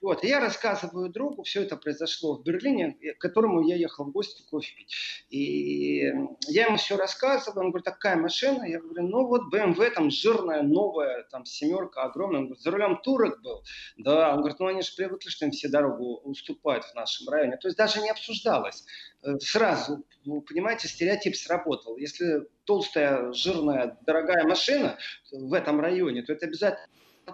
Вот, 0.02 0.24
я 0.24 0.40
рассказываю 0.40 1.10
другу, 1.10 1.44
все 1.44 1.64
это 1.64 1.76
произошло 1.76 2.38
в 2.38 2.44
Берлине, 2.44 2.98
к 3.18 3.22
которому 3.22 3.62
я 3.68 3.76
ехал 3.76 4.06
в 4.06 4.12
гости 4.12 4.42
кофе 4.50 4.74
пить. 4.76 4.94
И 5.30 6.12
я 6.48 6.66
ему 6.68 6.78
все 6.78 6.96
рассказываю, 6.96 7.66
он 7.66 7.72
говорит, 7.72 7.86
такая 7.86 8.16
машина? 8.16 8.64
Я 8.64 8.80
говорю, 8.80 9.08
ну 9.08 9.28
вот 9.28 9.54
BMW, 9.54 9.90
там 9.92 10.10
жирная, 10.10 10.64
новая, 10.64 11.24
там 11.24 11.46
семерка 11.46 12.04
огромная. 12.04 12.40
Он 12.40 12.46
говорит, 12.46 12.64
за 12.64 12.72
рулем 12.72 13.02
турок 13.02 13.42
был. 13.42 13.64
Да, 13.98 14.32
он 14.34 14.38
говорит, 14.38 14.60
ну 14.60 14.68
они 14.68 14.82
же 14.82 14.92
привыкли, 14.96 15.30
что 15.30 15.46
им 15.46 15.52
все 15.52 15.68
дорогу 15.68 16.22
уступают 16.24 16.86
в 16.86 16.96
нашем 16.96 17.28
районе. 17.30 17.58
То 17.58 17.68
есть 17.68 17.78
даже 17.78 18.02
не 18.02 18.10
обсуждалось. 18.10 18.86
Э, 19.24 19.38
сразу, 19.40 20.04
понимаете, 20.24 20.88
стереотип 20.88 21.36
сработал. 21.36 21.98
Если 21.98 22.48
толстая, 22.66 23.32
жирная, 23.34 23.98
дорогая 24.06 24.44
машина 24.46 24.98
в 25.32 25.54
этом 25.54 25.80
районе, 25.80 26.24
то 26.24 26.34
это 26.34 26.48
обязательно 26.48 26.88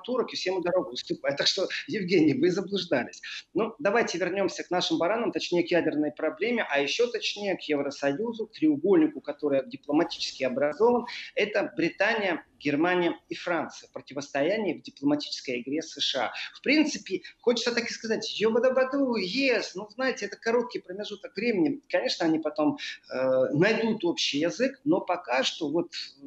турок, 0.04 0.34
и 0.34 0.36
всем 0.36 0.56
ему 0.56 0.64
дорогу 0.64 0.92
уступает. 0.92 1.38
Так 1.38 1.48
что, 1.48 1.68
Евгений, 1.88 2.34
вы 2.34 2.52
заблуждались. 2.52 3.22
Ну, 3.54 3.74
давайте 3.80 4.18
вернемся 4.18 4.64
к 4.64 4.72
нашим 4.72 4.98
баранам, 4.98 5.32
точнее, 5.32 5.64
к 5.64 5.72
ядерной 5.72 6.12
проблеме, 6.12 6.66
а 6.70 6.80
еще 6.80 7.10
точнее 7.12 7.56
к 7.56 7.62
Евросоюзу, 7.62 8.48
к 8.48 8.54
треугольнику, 8.54 9.22
который 9.22 9.68
дипломатически 9.68 10.44
образован. 10.44 11.06
Это 11.36 11.72
Британия, 11.76 12.46
Германия 12.60 13.20
и 13.30 13.36
Франция. 13.36 13.90
Противостояние 13.94 14.80
в 14.80 14.82
дипломатической 14.82 15.62
игре 15.62 15.82
США. 15.82 16.34
В 16.54 16.62
принципе, 16.62 17.22
хочется 17.40 17.74
так 17.74 17.90
и 17.90 17.94
сказать, 17.94 18.40
ёбадабаду, 18.40 19.16
ес, 19.16 19.76
ну, 19.76 19.88
знаете, 19.90 20.26
это 20.26 20.38
короткий 20.38 20.80
промежуток 20.80 21.36
времени. 21.36 21.82
Конечно, 21.90 22.26
они 22.26 22.40
потом 22.40 22.78
э, 23.12 23.46
найдут 23.54 24.04
общий 24.06 24.40
язык, 24.40 24.80
но 24.84 25.02
пока 25.02 25.44
что 25.44 25.70
вот 25.70 25.94
э, 26.22 26.26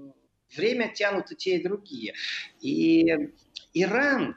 время 0.57 0.93
тянут 0.93 1.31
и 1.33 1.37
те, 1.37 1.57
и 1.57 1.63
другие. 1.63 2.15
И 2.61 3.33
Иран, 3.75 4.37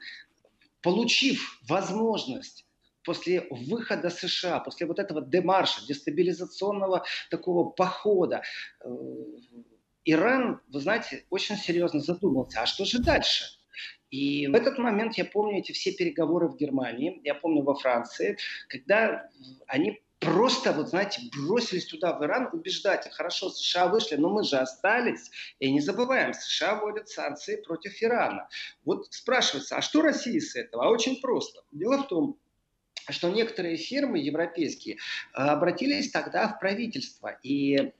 получив 0.82 1.60
возможность 1.68 2.66
после 3.04 3.48
выхода 3.50 4.10
США, 4.10 4.60
после 4.60 4.88
вот 4.88 5.00
этого 5.00 5.22
демарша, 5.22 5.86
дестабилизационного 5.86 7.06
такого 7.30 7.70
похода, 7.70 8.42
э, 8.84 8.90
Иран, 10.06 10.60
вы 10.68 10.80
знаете, 10.80 11.26
очень 11.30 11.56
серьезно 11.56 12.00
задумался, 12.00 12.62
а 12.62 12.66
что 12.66 12.84
же 12.86 13.00
дальше? 13.00 13.46
И 14.10 14.48
в 14.48 14.54
этот 14.54 14.78
момент 14.78 15.18
я 15.18 15.26
помню 15.26 15.60
эти 15.60 15.72
все 15.72 15.92
переговоры 15.92 16.48
в 16.48 16.58
Германии, 16.58 17.20
я 17.24 17.34
помню 17.34 17.64
во 17.64 17.74
Франции, 17.74 18.38
когда 18.68 19.30
они 19.66 20.04
просто, 20.24 20.74
вот 20.74 20.90
знаете, 20.90 21.22
бросились 21.36 21.86
туда, 21.86 22.18
в 22.18 22.24
Иран, 22.24 22.50
убеждать, 22.52 23.12
хорошо, 23.12 23.50
США 23.50 23.88
вышли, 23.88 24.16
но 24.16 24.30
мы 24.30 24.44
же 24.44 24.58
остались. 24.58 25.30
И 25.60 25.72
не 25.72 25.80
забываем, 25.80 26.34
США 26.34 26.76
вводят 26.76 27.10
санкции 27.10 27.58
против 27.58 28.02
Ирана. 28.02 28.48
Вот 28.86 29.08
спрашивается, 29.12 29.78
а 29.78 29.82
что 29.82 30.02
России 30.02 30.40
с 30.40 30.56
этого? 30.56 30.86
А 30.86 30.90
очень 30.90 31.22
просто. 31.22 31.62
Дело 31.72 32.04
в 32.04 32.08
том, 32.08 32.38
что 33.10 33.30
некоторые 33.30 33.78
фирмы 33.78 34.20
европейские 34.20 34.98
а, 35.34 35.54
обратились 35.54 36.12
тогда 36.12 36.48
в 36.48 36.60
правительство 36.60 37.38
и 37.44 37.92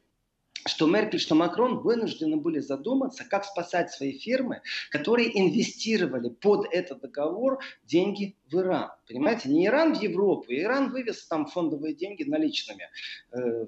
что 0.66 0.88
Меркель, 0.88 1.20
что 1.20 1.36
Макрон 1.36 1.80
вынуждены 1.80 2.38
были 2.38 2.60
задуматься, 2.60 3.26
как 3.26 3.46
спасать 3.46 3.92
свои 3.92 4.18
фирмы, 4.18 4.62
которые 4.92 5.38
инвестировали 5.40 6.30
под 6.30 6.68
этот 6.72 7.02
договор 7.02 7.60
деньги 7.84 8.38
в 8.50 8.56
Иран. 8.58 8.92
Понимаете, 9.08 9.50
не 9.50 9.68
Иран 9.68 9.96
в 9.96 10.02
Европу, 10.02 10.46
Иран 10.50 10.92
вывез 10.92 11.26
там 11.26 11.48
фондовые 11.48 11.96
деньги 11.96 12.24
наличными 12.24 12.90
э, 13.32 13.66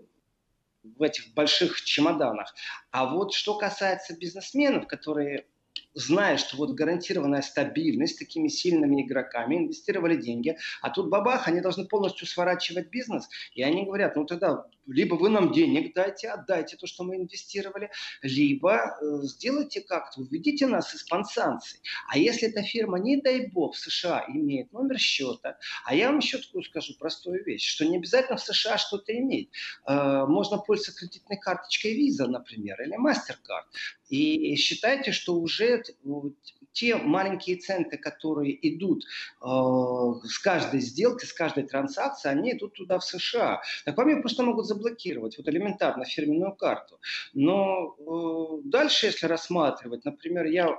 в 0.83 1.01
этих 1.01 1.33
больших 1.33 1.81
чемоданах. 1.81 2.53
А 2.91 3.05
вот 3.05 3.33
что 3.33 3.57
касается 3.57 4.17
бизнесменов, 4.17 4.87
которые 4.87 5.45
зная, 5.95 6.37
что 6.37 6.57
вот 6.57 6.71
гарантированная 6.71 7.41
стабильность 7.41 8.19
такими 8.19 8.49
сильными 8.49 9.01
игроками, 9.01 9.55
инвестировали 9.55 10.15
деньги, 10.15 10.57
а 10.81 10.89
тут 10.89 11.09
бабах, 11.09 11.47
они 11.47 11.61
должны 11.61 11.85
полностью 11.85 12.27
сворачивать 12.27 12.89
бизнес, 12.89 13.27
и 13.53 13.63
они 13.63 13.85
говорят, 13.85 14.15
ну 14.15 14.25
тогда 14.25 14.65
либо 14.87 15.15
вы 15.15 15.29
нам 15.29 15.51
денег 15.51 15.93
дайте, 15.95 16.29
отдайте 16.29 16.77
то, 16.77 16.87
что 16.87 17.03
мы 17.03 17.15
инвестировали, 17.15 17.89
либо 18.21 18.75
э, 18.75 19.19
сделайте 19.23 19.81
как-то, 19.81 20.21
уведите 20.21 20.67
нас 20.67 20.93
из-под. 20.93 21.25
А 21.35 22.17
если 22.17 22.49
эта 22.49 22.61
фирма, 22.61 22.99
не 22.99 23.17
дай 23.17 23.47
бог, 23.47 23.75
в 23.75 23.79
США 23.79 24.25
имеет 24.27 24.71
номер 24.73 24.99
счета, 24.99 25.57
а 25.85 25.95
я 25.95 26.09
вам 26.09 26.19
еще 26.19 26.37
такую 26.37 26.63
скажу 26.63 26.93
простую 26.99 27.43
вещь, 27.43 27.65
что 27.65 27.85
не 27.85 27.97
обязательно 27.97 28.37
в 28.37 28.41
США 28.41 28.77
что-то 28.77 29.17
иметь. 29.17 29.49
Э, 29.87 30.25
можно 30.27 30.57
пользоваться 30.57 30.99
кредитной 30.99 31.39
карточкой 31.39 31.97
Visa, 31.97 32.27
например, 32.27 32.81
или 32.81 32.95
MasterCard. 32.95 33.65
И 34.09 34.55
считайте, 34.55 35.11
что 35.11 35.35
уже 35.35 35.83
те 36.71 36.95
маленькие 36.95 37.57
центы, 37.57 37.97
которые 37.97 38.55
идут 38.69 39.03
э, 39.03 39.47
с 40.27 40.39
каждой 40.39 40.81
сделки, 40.81 41.25
с 41.25 41.33
каждой 41.33 41.63
транзакции, 41.63 42.29
они 42.29 42.51
идут 42.51 42.73
туда, 42.73 42.99
в 42.99 43.03
США. 43.03 43.61
Так 43.85 43.97
вам 43.97 44.09
ее 44.09 44.21
просто 44.21 44.43
могут 44.43 44.65
заблокировать, 44.65 45.37
вот 45.37 45.47
элементарно, 45.47 46.05
фирменную 46.05 46.53
карту. 46.53 46.99
Но 47.33 47.95
э, 47.97 48.61
дальше, 48.65 49.07
если 49.07 49.27
рассматривать, 49.27 50.05
например, 50.05 50.45
я 50.45 50.77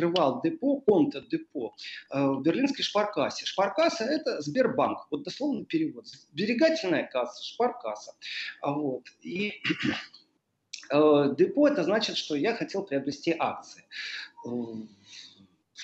открывал 0.00 0.40
депо, 0.42 0.80
конто 0.80 1.20
депо 1.20 1.74
э, 2.10 2.22
в 2.22 2.42
берлинской 2.42 2.84
шпаркассе. 2.84 3.46
Шпаркасса– 3.46 4.04
это 4.06 4.40
Сбербанк, 4.40 5.06
вот 5.10 5.22
дословно 5.22 5.64
перевод. 5.64 6.06
Сберегательная 6.06 7.06
касса, 7.06 7.44
шпаркасса. 7.44 8.14
Вот. 8.62 9.04
И 9.22 9.62
депо– 10.90 11.68
это 11.68 11.84
значит, 11.84 12.16
что 12.16 12.34
я 12.34 12.54
хотел 12.54 12.82
приобрести 12.82 13.34
акции. 13.38 13.84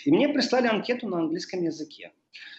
И 0.05 0.11
мне 0.11 0.29
прислали 0.29 0.67
анкету 0.67 1.09
на 1.09 1.19
английском 1.19 1.63
языке. 1.63 2.13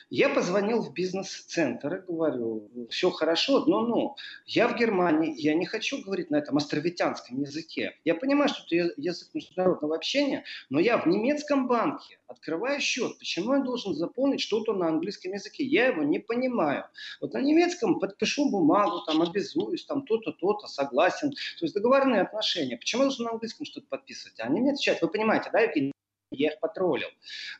Я 0.09 0.29
позвонил 0.29 0.81
в 0.81 0.93
бизнес-центр 0.93 1.95
и 1.95 2.05
говорю, 2.07 2.69
все 2.89 3.11
хорошо, 3.11 3.65
но 3.65 3.81
ну, 3.81 4.15
я 4.45 4.69
в 4.69 4.77
Германии, 4.77 5.33
я 5.37 5.53
не 5.53 5.65
хочу 5.65 6.01
говорить 6.01 6.31
на 6.31 6.37
этом 6.37 6.55
островитянском 6.55 7.41
языке. 7.41 7.93
Я 8.05 8.15
понимаю, 8.15 8.47
что 8.47 8.63
это 8.73 8.93
язык 8.95 9.27
международного 9.33 9.97
общения, 9.97 10.45
но 10.69 10.79
я 10.79 10.97
в 10.97 11.07
немецком 11.07 11.67
банке 11.67 12.19
открываю 12.27 12.79
счет. 12.79 13.17
Почему 13.19 13.55
я 13.55 13.59
должен 13.59 13.95
заполнить 13.95 14.39
что-то 14.39 14.73
на 14.73 14.87
английском 14.87 15.33
языке? 15.33 15.65
Я 15.65 15.87
его 15.87 16.03
не 16.03 16.19
понимаю. 16.19 16.85
Вот 17.19 17.33
на 17.33 17.41
немецком 17.41 17.99
подпишу 17.99 18.49
бумагу, 18.49 19.01
там 19.05 19.21
обязуюсь, 19.21 19.83
там 19.83 20.05
то-то, 20.05 20.31
то-то, 20.31 20.67
согласен. 20.67 21.31
То 21.31 21.65
есть 21.65 21.73
договорные 21.73 22.21
отношения. 22.21 22.77
Почему 22.77 23.01
я 23.01 23.07
должен 23.09 23.25
на 23.25 23.31
английском 23.31 23.65
что-то 23.65 23.87
подписывать? 23.89 24.39
А 24.39 24.43
они 24.43 24.61
мне 24.61 24.73
вы 25.01 25.07
понимаете, 25.09 25.49
да, 25.51 25.59
Евгений? 25.59 25.91
Я 26.31 26.51
их 26.51 26.59
потроллил. 26.59 27.07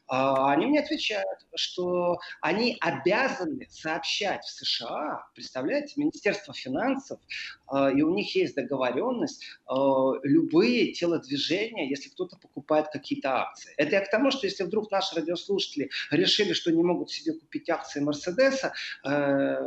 А, 0.07 0.51
они 0.51 0.65
мне 0.65 0.79
отвечают, 0.79 1.39
что 1.55 2.17
они 2.41 2.77
обязаны 2.81 3.67
сообщать 3.69 4.43
в 4.43 4.49
США, 4.49 5.25
представляете, 5.33 5.93
Министерство 5.97 6.53
финансов, 6.53 7.19
а, 7.67 7.91
и 7.91 8.01
у 8.01 8.13
них 8.13 8.35
есть 8.35 8.55
договоренность, 8.55 9.45
а, 9.65 10.13
любые 10.23 10.91
телодвижения, 10.93 11.89
если 11.89 12.09
кто-то 12.09 12.37
покупает 12.37 12.87
какие-то 12.91 13.41
акции. 13.41 13.73
Это 13.77 13.91
я 13.91 14.01
к 14.01 14.09
тому, 14.09 14.31
что 14.31 14.47
если 14.47 14.63
вдруг 14.63 14.91
наши 14.91 15.15
радиослушатели 15.15 15.89
решили, 16.11 16.53
что 16.53 16.71
не 16.71 16.83
могут 16.83 17.09
себе 17.11 17.33
купить 17.33 17.69
акции 17.69 17.99
Мерседеса, 17.99 18.73
э, 19.05 19.57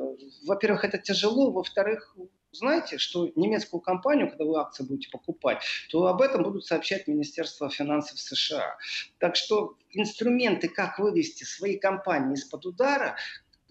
во-первых, 0.47 0.85
это 0.85 0.99
тяжело, 0.99 1.51
во-вторых, 1.51 2.15
знаете, 2.53 2.99
что 2.99 3.31
немецкую 3.37 3.81
компанию, 3.81 4.29
когда 4.29 4.45
вы 4.45 4.59
акции 4.59 4.85
будете 4.85 5.11
покупать, 5.11 5.63
то 5.91 6.07
об 6.07 6.21
этом 6.21 6.43
будут 6.43 6.67
сообщать 6.67 7.07
Министерство 7.07 7.71
финансов 7.71 8.19
США. 8.19 8.77
Так 9.19 9.37
что 9.37 9.77
инструменты, 9.91 10.69
как 10.69 10.99
вывести 10.99 11.45
свои 11.45 11.79
компании 11.79 12.35
из-под 12.35 12.67
удара, 12.67 13.17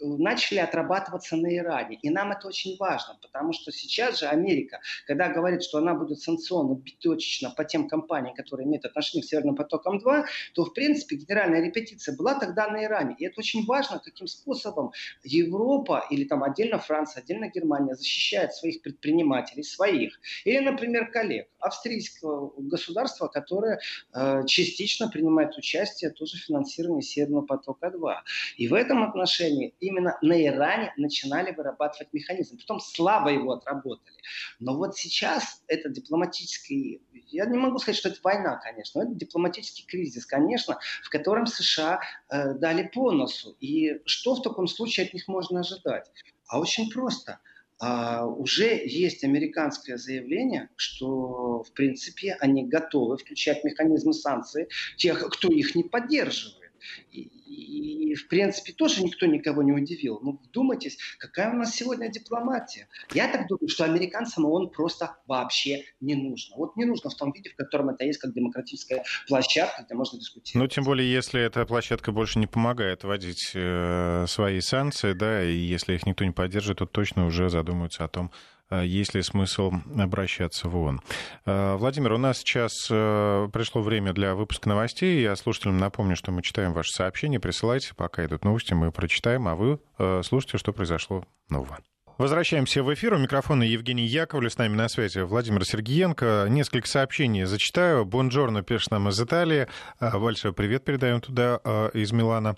начали 0.01 0.59
отрабатываться 0.59 1.35
на 1.35 1.55
Иране. 1.55 1.97
И 2.01 2.09
нам 2.09 2.31
это 2.31 2.47
очень 2.47 2.77
важно, 2.77 3.17
потому 3.21 3.53
что 3.53 3.71
сейчас 3.71 4.19
же 4.19 4.27
Америка, 4.27 4.79
когда 5.07 5.29
говорит, 5.29 5.63
что 5.63 5.77
она 5.77 5.93
будет 5.93 6.19
санкционно 6.19 6.81
точечно 6.99 7.49
по 7.51 7.63
тем 7.65 7.87
компаниям, 7.87 8.35
которые 8.35 8.67
имеют 8.67 8.85
отношение 8.85 9.23
к 9.23 9.29
Северным 9.29 9.55
потокам-2, 9.55 10.25
то, 10.53 10.65
в 10.65 10.73
принципе, 10.73 11.15
генеральная 11.15 11.61
репетиция 11.61 12.15
была 12.15 12.39
тогда 12.39 12.67
на 12.67 12.83
Иране. 12.83 13.15
И 13.17 13.25
это 13.25 13.35
очень 13.39 13.65
важно, 13.65 13.99
каким 13.99 14.27
способом 14.27 14.91
Европа 15.23 16.05
или 16.09 16.23
там 16.23 16.43
отдельно 16.43 16.79
Франция, 16.79 17.21
отдельно 17.21 17.49
Германия 17.49 17.95
защищает 17.95 18.53
своих 18.53 18.81
предпринимателей, 18.81 19.63
своих. 19.63 20.19
Или, 20.45 20.59
например, 20.59 21.11
коллег 21.11 21.47
австрийского 21.59 22.53
государства, 22.57 23.27
которое 23.27 23.79
э, 24.13 24.45
частично 24.45 25.09
принимает 25.09 25.57
участие 25.57 26.11
тоже 26.11 26.37
в 26.37 26.41
финансировании 26.41 27.01
Северного 27.01 27.45
потока-2. 27.45 28.15
И 28.57 28.67
в 28.67 28.73
этом 28.73 29.03
отношении 29.03 29.73
именно 29.89 30.17
на 30.21 30.45
Иране 30.45 30.93
начинали 30.97 31.51
вырабатывать 31.51 32.13
механизм. 32.13 32.57
Потом 32.57 32.79
слабо 32.79 33.29
его 33.29 33.53
отработали. 33.53 34.17
Но 34.59 34.75
вот 34.75 34.97
сейчас 34.97 35.63
это 35.67 35.89
дипломатический... 35.89 37.01
Я 37.27 37.45
не 37.45 37.57
могу 37.57 37.79
сказать, 37.79 37.97
что 37.97 38.09
это 38.09 38.19
война, 38.23 38.57
конечно, 38.57 39.03
но 39.03 39.09
это 39.09 39.19
дипломатический 39.19 39.85
кризис, 39.85 40.25
конечно, 40.25 40.79
в 41.03 41.09
котором 41.09 41.45
США 41.45 41.99
э, 42.29 42.53
дали 42.53 42.89
по 42.93 43.11
носу. 43.11 43.55
И 43.59 44.01
что 44.05 44.35
в 44.35 44.41
таком 44.41 44.67
случае 44.67 45.07
от 45.07 45.13
них 45.13 45.27
можно 45.27 45.59
ожидать? 45.59 46.11
А 46.47 46.59
очень 46.59 46.89
просто– 46.89 47.39
а, 47.81 48.25
уже 48.25 48.85
есть 48.85 49.23
американское 49.23 49.97
заявление, 49.97 50.69
что, 50.75 51.63
в 51.63 51.71
принципе, 51.71 52.35
они 52.41 52.65
готовы 52.65 53.17
включать 53.17 53.63
механизмы 53.63 54.13
санкций 54.13 54.67
тех, 54.97 55.25
кто 55.29 55.47
их 55.47 55.75
не 55.75 55.83
поддерживает. 55.83 56.73
И, 57.11 57.31
и, 57.59 58.15
в 58.15 58.27
принципе, 58.27 58.73
тоже 58.73 59.03
никто 59.03 59.25
никого 59.25 59.63
не 59.63 59.71
удивил. 59.71 60.19
Ну, 60.21 60.39
вдумайтесь, 60.43 60.97
какая 61.17 61.51
у 61.51 61.57
нас 61.57 61.75
сегодня 61.75 62.09
дипломатия. 62.09 62.87
Я 63.13 63.31
так 63.31 63.47
думаю, 63.47 63.67
что 63.69 63.85
американцам 63.85 64.45
он 64.45 64.69
просто 64.69 65.17
вообще 65.27 65.83
не 65.99 66.15
нужно. 66.15 66.55
Вот 66.57 66.75
не 66.75 66.85
нужно 66.85 67.09
в 67.09 67.15
том 67.15 67.31
виде, 67.31 67.49
в 67.49 67.55
котором 67.55 67.89
это 67.89 68.05
есть, 68.05 68.19
как 68.19 68.33
демократическая 68.33 69.03
площадка, 69.27 69.83
где 69.83 69.95
можно 69.95 70.19
дискутировать. 70.19 70.55
Ну, 70.55 70.73
тем 70.73 70.83
более, 70.83 71.11
если 71.11 71.41
эта 71.41 71.65
площадка 71.65 72.11
больше 72.11 72.39
не 72.39 72.47
помогает 72.47 73.03
вводить 73.03 73.51
э, 73.53 74.25
свои 74.27 74.59
санкции, 74.61 75.13
да, 75.13 75.43
и 75.43 75.53
если 75.53 75.95
их 75.95 76.05
никто 76.05 76.25
не 76.25 76.31
поддерживает, 76.31 76.79
то 76.79 76.85
точно 76.85 77.25
уже 77.25 77.49
задумаются 77.49 78.03
о 78.03 78.07
том, 78.07 78.31
есть 78.71 79.13
ли 79.13 79.21
смысл 79.21 79.71
обращаться 79.97 80.69
в 80.69 80.75
ООН. 80.75 81.01
Э, 81.45 81.75
Владимир, 81.75 82.13
у 82.13 82.17
нас 82.17 82.39
сейчас 82.39 82.87
э, 82.89 83.49
пришло 83.51 83.81
время 83.81 84.13
для 84.13 84.35
выпуска 84.35 84.69
новостей. 84.69 85.21
Я 85.21 85.35
слушателям 85.35 85.77
напомню, 85.77 86.15
что 86.15 86.31
мы 86.31 86.41
читаем 86.41 86.73
ваши 86.73 86.91
сообщения. 86.91 87.39
Присылайте, 87.39 87.93
пока 87.95 88.25
идут 88.25 88.43
новости, 88.43 88.73
мы 88.73 88.91
прочитаем, 88.91 89.47
а 89.47 89.55
вы 89.55 89.79
слушайте, 90.23 90.57
что 90.57 90.71
произошло 90.71 91.25
нового. 91.49 91.79
Возвращаемся 92.19 92.83
в 92.83 92.93
эфир. 92.93 93.13
У 93.13 93.17
микрофона 93.17 93.63
Евгений 93.63 94.05
Яковлев. 94.05 94.51
С 94.51 94.57
нами 94.57 94.75
на 94.75 94.89
связи 94.89 95.19
Владимир 95.19 95.63
Сергиенко. 95.63 96.47
Несколько 96.49 96.85
сообщений 96.85 97.45
зачитаю. 97.45 98.03
Бонжорно 98.03 98.61
пишет 98.61 98.91
нам 98.91 99.07
из 99.07 99.21
Италии. 99.21 99.67
А, 99.99 100.19
большой 100.19 100.51
привет 100.51 100.83
передаем 100.83 101.21
туда 101.21 101.61
а, 101.63 101.87
из 101.91 102.11
Милана. 102.11 102.57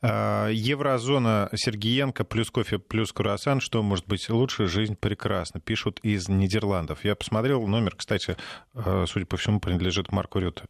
А, 0.00 0.48
Еврозона 0.48 1.50
Сергиенко 1.54 2.24
плюс 2.24 2.50
кофе 2.50 2.78
плюс 2.78 3.12
круассан. 3.12 3.60
Что 3.60 3.82
может 3.82 4.06
быть 4.06 4.30
лучше? 4.30 4.66
Жизнь 4.66 4.96
прекрасна. 4.96 5.60
Пишут 5.60 6.00
из 6.02 6.30
Нидерландов. 6.30 7.04
Я 7.04 7.14
посмотрел. 7.14 7.66
Номер, 7.66 7.96
кстати, 7.96 8.38
судя 8.72 9.26
по 9.26 9.36
всему, 9.36 9.60
принадлежит 9.60 10.10
Марку 10.10 10.38
Рюте. 10.38 10.64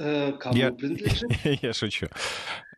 Э, 0.00 0.32
кому 0.32 0.56
я, 0.56 0.72
принадлежит? 0.72 1.30
Я 1.62 1.72
шучу. 1.74 2.08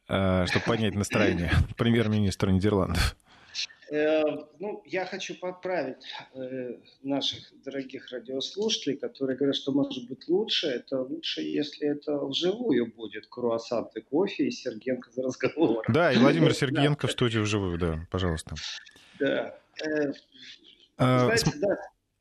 Чтобы 0.04 0.64
поднять 0.66 0.94
настроение. 0.94 1.52
Премьер-министр 1.78 2.50
Нидерландов. 2.50 3.16
Э, 3.90 4.22
ну, 4.58 4.82
я 4.84 5.06
хочу 5.06 5.34
поправить 5.36 6.04
э, 6.34 6.76
наших 7.02 7.38
дорогих 7.64 8.10
радиослушателей, 8.10 8.96
которые 8.96 9.36
говорят, 9.36 9.56
что 9.56 9.72
может 9.72 10.08
быть 10.08 10.28
лучше. 10.28 10.66
Это 10.66 11.02
лучше, 11.02 11.42
если 11.42 11.88
это 11.88 12.18
вживую 12.18 12.92
будет 12.92 13.26
круассан 13.28 13.88
и 13.94 14.00
кофе 14.00 14.48
и 14.48 14.50
Сергенко 14.50 15.10
за 15.12 15.22
разговор. 15.22 15.84
Да, 15.88 16.12
и 16.12 16.18
Владимир 16.18 16.52
Сергенко 16.54 17.06
в 17.06 17.12
студии 17.12 17.38
вживую, 17.38 17.78
да, 17.78 18.06
пожалуйста. 18.10 18.56
Да. 19.20 19.56
Э, 19.84 20.12
знаете, 20.98 21.52
да, 21.60 21.76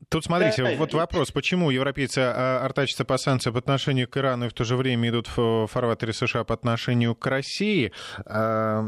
Тут 0.08 0.24
смотрите, 0.24 0.62
да, 0.62 0.76
вот 0.76 0.92
вопрос, 0.92 1.32
почему 1.32 1.70
европейцы 1.70 2.18
а, 2.18 2.60
артачатся 2.62 3.04
по 3.04 3.16
санкциям 3.16 3.54
по 3.54 3.58
отношению 3.58 4.06
к 4.06 4.16
Ирану 4.16 4.46
и 4.46 4.48
в 4.48 4.52
то 4.52 4.62
же 4.62 4.76
время 4.76 5.08
идут 5.08 5.28
в 5.34 5.66
фарватере 5.66 6.12
США 6.12 6.44
по 6.44 6.54
отношению 6.54 7.14
к 7.14 7.26
России? 7.26 7.92
А, 8.24 8.86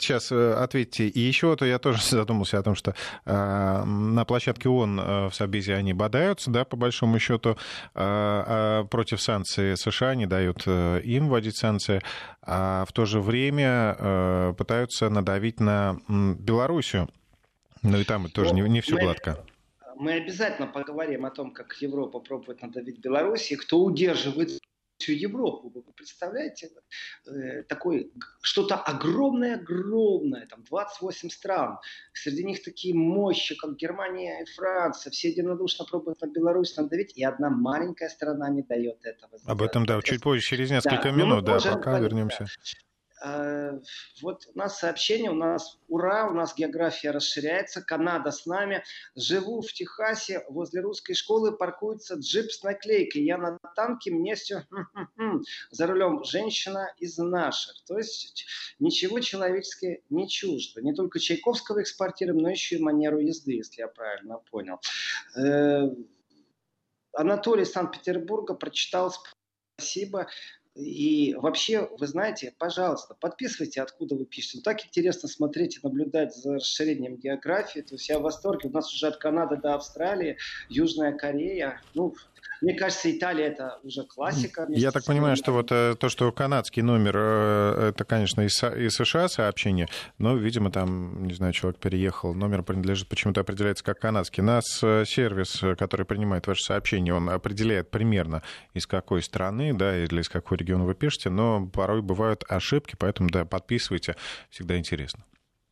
сейчас 0.00 0.32
э, 0.32 0.54
ответьте. 0.54 1.06
И 1.08 1.20
еще 1.20 1.54
то 1.56 1.64
я 1.66 1.78
тоже 1.78 2.02
задумался 2.10 2.58
о 2.58 2.62
том, 2.62 2.74
что 2.74 2.94
а, 3.26 3.84
на 3.84 4.24
площадке 4.24 4.68
ООН 4.68 5.00
э, 5.00 5.26
в 5.28 5.34
Собезе 5.34 5.74
они 5.74 5.92
бодаются, 5.92 6.50
да, 6.50 6.64
по 6.64 6.76
большому 6.76 7.18
счету, 7.18 7.56
против 7.92 9.20
санкций 9.20 9.76
США, 9.76 10.14
не 10.14 10.26
дают 10.26 10.62
э, 10.66 11.00
им 11.04 11.28
вводить 11.28 11.56
санкции, 11.56 12.00
а 12.42 12.84
в 12.86 12.92
то 12.92 13.04
же 13.04 13.20
время 13.20 14.54
пытаются 14.56 15.10
надавить 15.10 15.60
на 15.60 15.98
Белоруссию. 16.08 17.08
Ну 17.82 17.98
и 17.98 18.04
там 18.04 18.28
тоже 18.30 18.50
ну, 18.50 18.66
не, 18.66 18.68
не 18.68 18.80
все 18.80 18.96
гладко. 18.96 19.38
Мы 20.00 20.12
обязательно 20.12 20.66
поговорим 20.66 21.26
о 21.26 21.30
том, 21.30 21.52
как 21.52 21.74
Европа 21.82 22.20
пробует 22.20 22.62
надавить 22.62 23.00
Беларуси, 23.00 23.56
кто 23.56 23.84
удерживает 23.84 24.58
всю 24.96 25.12
Европу. 25.12 25.70
Вы 25.74 25.82
представляете? 25.92 26.70
Э, 27.26 27.62
такой, 27.64 28.10
что-то 28.40 28.76
огромное-огромное, 28.76 30.46
там 30.46 30.64
28 30.64 31.28
стран. 31.28 31.78
Среди 32.14 32.44
них 32.44 32.62
такие 32.62 32.94
мощи, 32.94 33.54
как 33.56 33.76
Германия 33.76 34.42
и 34.42 34.46
Франция. 34.46 35.10
Все 35.10 35.28
единодушно 35.28 35.84
пробуют 35.84 36.22
на 36.22 36.28
Беларусь 36.28 36.74
надавить, 36.78 37.12
и 37.18 37.22
одна 37.22 37.50
маленькая 37.50 38.08
страна 38.08 38.48
не 38.48 38.62
дает 38.62 39.04
этого. 39.04 39.38
Об 39.44 39.60
этом, 39.60 39.84
да, 39.84 40.00
чуть 40.00 40.22
позже, 40.22 40.42
через 40.42 40.70
несколько 40.70 41.04
да, 41.04 41.10
минут, 41.10 41.44
да, 41.44 41.58
пока 41.60 41.98
вернемся. 42.00 42.44
Э, 42.44 42.89
вот 44.22 44.46
у 44.54 44.58
нас 44.58 44.78
сообщение, 44.78 45.30
у 45.30 45.34
нас 45.34 45.78
ура, 45.88 46.26
у 46.28 46.32
нас 46.32 46.54
география 46.54 47.10
расширяется, 47.10 47.82
Канада 47.82 48.30
с 48.30 48.46
нами. 48.46 48.82
Живу 49.14 49.60
в 49.60 49.72
Техасе, 49.72 50.44
возле 50.48 50.80
русской 50.80 51.14
школы 51.14 51.56
паркуется 51.56 52.14
джип 52.14 52.50
с 52.50 52.62
наклейкой. 52.62 53.22
Я 53.22 53.36
на 53.36 53.58
танке, 53.76 54.10
мне 54.10 54.34
все 54.36 54.64
за 55.70 55.86
рулем 55.86 56.24
женщина 56.24 56.92
из 56.98 57.18
наших. 57.18 57.84
То 57.84 57.98
есть 57.98 58.46
ничего 58.78 59.20
человеческое 59.20 60.02
не 60.08 60.28
чуждо. 60.28 60.80
Не 60.80 60.94
только 60.94 61.18
Чайковского 61.18 61.82
экспортируем, 61.82 62.38
но 62.38 62.50
еще 62.50 62.76
и 62.76 62.82
манеру 62.82 63.18
езды, 63.18 63.52
если 63.52 63.82
я 63.82 63.88
правильно 63.88 64.38
понял. 64.50 64.80
Э, 65.36 65.90
Анатолий 67.12 67.64
Санкт-Петербурга 67.64 68.54
прочитал 68.54 69.12
Спасибо. 69.80 70.28
И 70.76 71.34
вообще, 71.34 71.90
вы 71.98 72.06
знаете, 72.06 72.54
пожалуйста, 72.56 73.14
подписывайте, 73.18 73.82
откуда 73.82 74.14
вы 74.14 74.24
пишете. 74.24 74.62
Так 74.62 74.84
интересно 74.86 75.28
смотреть 75.28 75.76
и 75.76 75.80
наблюдать 75.82 76.34
за 76.36 76.54
расширением 76.54 77.16
географии. 77.16 77.80
То 77.80 77.96
есть 77.96 78.08
я 78.08 78.18
в 78.18 78.22
восторге. 78.22 78.68
У 78.68 78.72
нас 78.72 78.92
уже 78.92 79.08
от 79.08 79.16
Канады 79.16 79.56
до 79.56 79.74
Австралии, 79.74 80.38
Южная 80.68 81.12
Корея. 81.12 81.80
Ну, 81.94 82.14
мне 82.60 82.74
кажется, 82.74 83.10
Италия 83.10 83.46
это 83.46 83.78
уже 83.82 84.04
классика. 84.04 84.66
Я 84.68 84.90
так 84.90 85.04
понимаю, 85.04 85.36
что 85.36 85.52
вот 85.52 85.72
э, 85.72 85.94
то, 85.98 86.08
что 86.08 86.30
канадский 86.32 86.82
номер, 86.82 87.14
э, 87.16 87.88
это, 87.90 88.04
конечно, 88.04 88.42
из, 88.42 88.54
США 88.54 89.28
сообщение, 89.28 89.88
но, 90.18 90.36
видимо, 90.36 90.70
там, 90.70 91.24
не 91.24 91.34
знаю, 91.34 91.52
человек 91.52 91.80
переехал, 91.80 92.34
номер 92.34 92.62
принадлежит, 92.62 93.08
почему-то 93.08 93.40
определяется 93.40 93.84
как 93.84 93.98
канадский. 93.98 94.42
Нас 94.42 94.80
э, 94.82 95.04
сервис, 95.06 95.62
который 95.78 96.04
принимает 96.04 96.46
ваше 96.46 96.62
сообщение, 96.62 97.14
он 97.14 97.30
определяет 97.30 97.90
примерно 97.90 98.42
из 98.74 98.86
какой 98.86 99.22
страны, 99.22 99.72
да, 99.72 99.96
или 99.96 100.20
из 100.20 100.28
какого 100.28 100.58
региона 100.58 100.84
вы 100.84 100.94
пишете, 100.94 101.30
но 101.30 101.66
порой 101.66 102.02
бывают 102.02 102.44
ошибки, 102.48 102.96
поэтому, 102.98 103.30
да, 103.30 103.44
подписывайте, 103.44 104.16
всегда 104.50 104.76
интересно. 104.76 105.24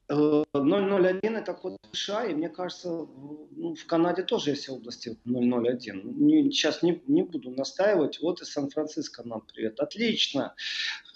001 0.09 1.21
это 1.23 1.53
код 1.53 1.77
США, 1.93 2.25
и 2.25 2.35
мне 2.35 2.49
кажется, 2.49 2.89
ну, 2.89 3.75
в 3.75 3.87
Канаде 3.87 4.23
тоже 4.23 4.51
есть 4.51 4.69
области 4.69 5.19
001. 5.25 6.19
Не, 6.19 6.51
сейчас 6.51 6.83
не, 6.83 7.03
не 7.07 7.23
буду 7.23 7.51
настаивать. 7.51 8.21
Вот 8.21 8.41
из 8.41 8.51
Сан-Франциско 8.51 9.23
нам 9.29 9.43
привет. 9.43 9.79
Отлично. 9.81 10.55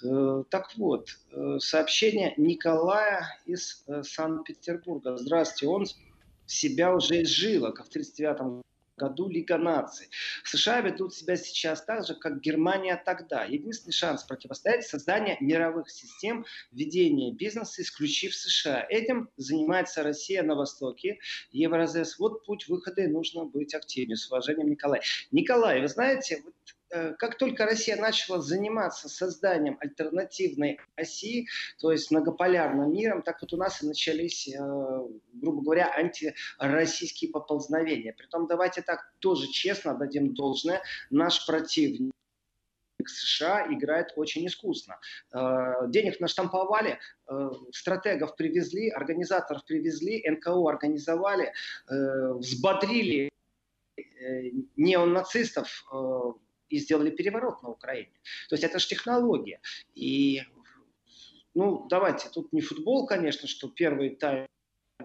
Э, 0.04 0.44
так 0.50 0.76
вот, 0.76 1.08
э, 1.30 1.58
сообщение 1.58 2.34
Николая 2.36 3.26
из 3.46 3.82
э, 3.86 4.02
Санкт-Петербурга. 4.02 5.16
Здравствуйте, 5.16 5.68
он 5.68 5.86
себя 6.46 6.94
уже 6.94 7.22
изжил, 7.22 7.72
как 7.72 7.86
в 7.86 7.88
1939 7.88 8.62
году 9.02 9.28
Лига 9.28 9.58
наций. 9.58 10.08
США 10.44 10.80
ведут 10.80 11.12
себя 11.14 11.36
сейчас 11.36 11.84
так 11.84 12.06
же, 12.06 12.14
как 12.14 12.40
Германия 12.40 13.00
тогда. 13.04 13.44
Единственный 13.44 13.92
шанс 13.92 14.22
противостоять 14.22 14.86
создание 14.86 15.36
мировых 15.40 15.90
систем 15.90 16.44
ведения 16.70 17.32
бизнеса, 17.32 17.82
исключив 17.82 18.34
США. 18.34 18.86
Этим 18.88 19.28
занимается 19.36 20.04
Россия 20.04 20.42
на 20.44 20.54
Востоке, 20.54 21.18
Евразес. 21.50 22.18
Вот 22.18 22.44
путь 22.46 22.68
выхода, 22.68 23.02
и 23.02 23.08
нужно 23.08 23.44
быть 23.44 23.74
активнее. 23.74 24.16
С 24.16 24.30
уважением, 24.30 24.70
Николай. 24.70 25.00
Николай, 25.32 25.80
вы 25.80 25.88
знаете, 25.88 26.40
вот 26.44 26.54
как 27.18 27.38
только 27.38 27.64
Россия 27.64 27.96
начала 27.96 28.40
заниматься 28.40 29.08
созданием 29.08 29.78
альтернативной 29.80 30.78
оси, 30.94 31.48
то 31.80 31.90
есть 31.90 32.10
многополярным 32.10 32.92
миром, 32.92 33.22
так 33.22 33.40
вот 33.40 33.52
у 33.54 33.56
нас 33.56 33.82
и 33.82 33.86
начались, 33.86 34.48
э, 34.48 34.58
грубо 35.32 35.62
говоря, 35.62 35.90
антироссийские 35.96 37.30
поползновения. 37.30 38.12
Притом 38.12 38.46
давайте 38.46 38.82
так 38.82 39.10
тоже 39.20 39.46
честно 39.48 39.94
дадим 39.94 40.34
должное, 40.34 40.82
наш 41.10 41.46
противник 41.46 42.12
США 43.04 43.66
играет 43.72 44.12
очень 44.16 44.46
искусно. 44.46 44.98
Э, 45.32 45.88
денег 45.88 46.20
наштамповали, 46.20 46.98
стратегов 47.72 48.36
привезли, 48.36 48.90
организаторов 48.90 49.64
привезли, 49.64 50.22
НКО 50.28 50.68
организовали, 50.68 51.54
взбодрили 51.88 53.30
неонацистов, 54.76 55.84
и 56.72 56.78
сделали 56.78 57.10
переворот 57.10 57.62
на 57.62 57.68
Украине. 57.68 58.12
То 58.48 58.54
есть 58.54 58.64
это 58.64 58.78
же 58.78 58.88
технология. 58.88 59.60
И, 59.94 60.42
ну, 61.54 61.86
давайте, 61.88 62.28
тут 62.30 62.52
не 62.52 62.62
футбол, 62.62 63.06
конечно, 63.06 63.46
что 63.46 63.68
первый 63.68 64.16
тайм 64.16 64.46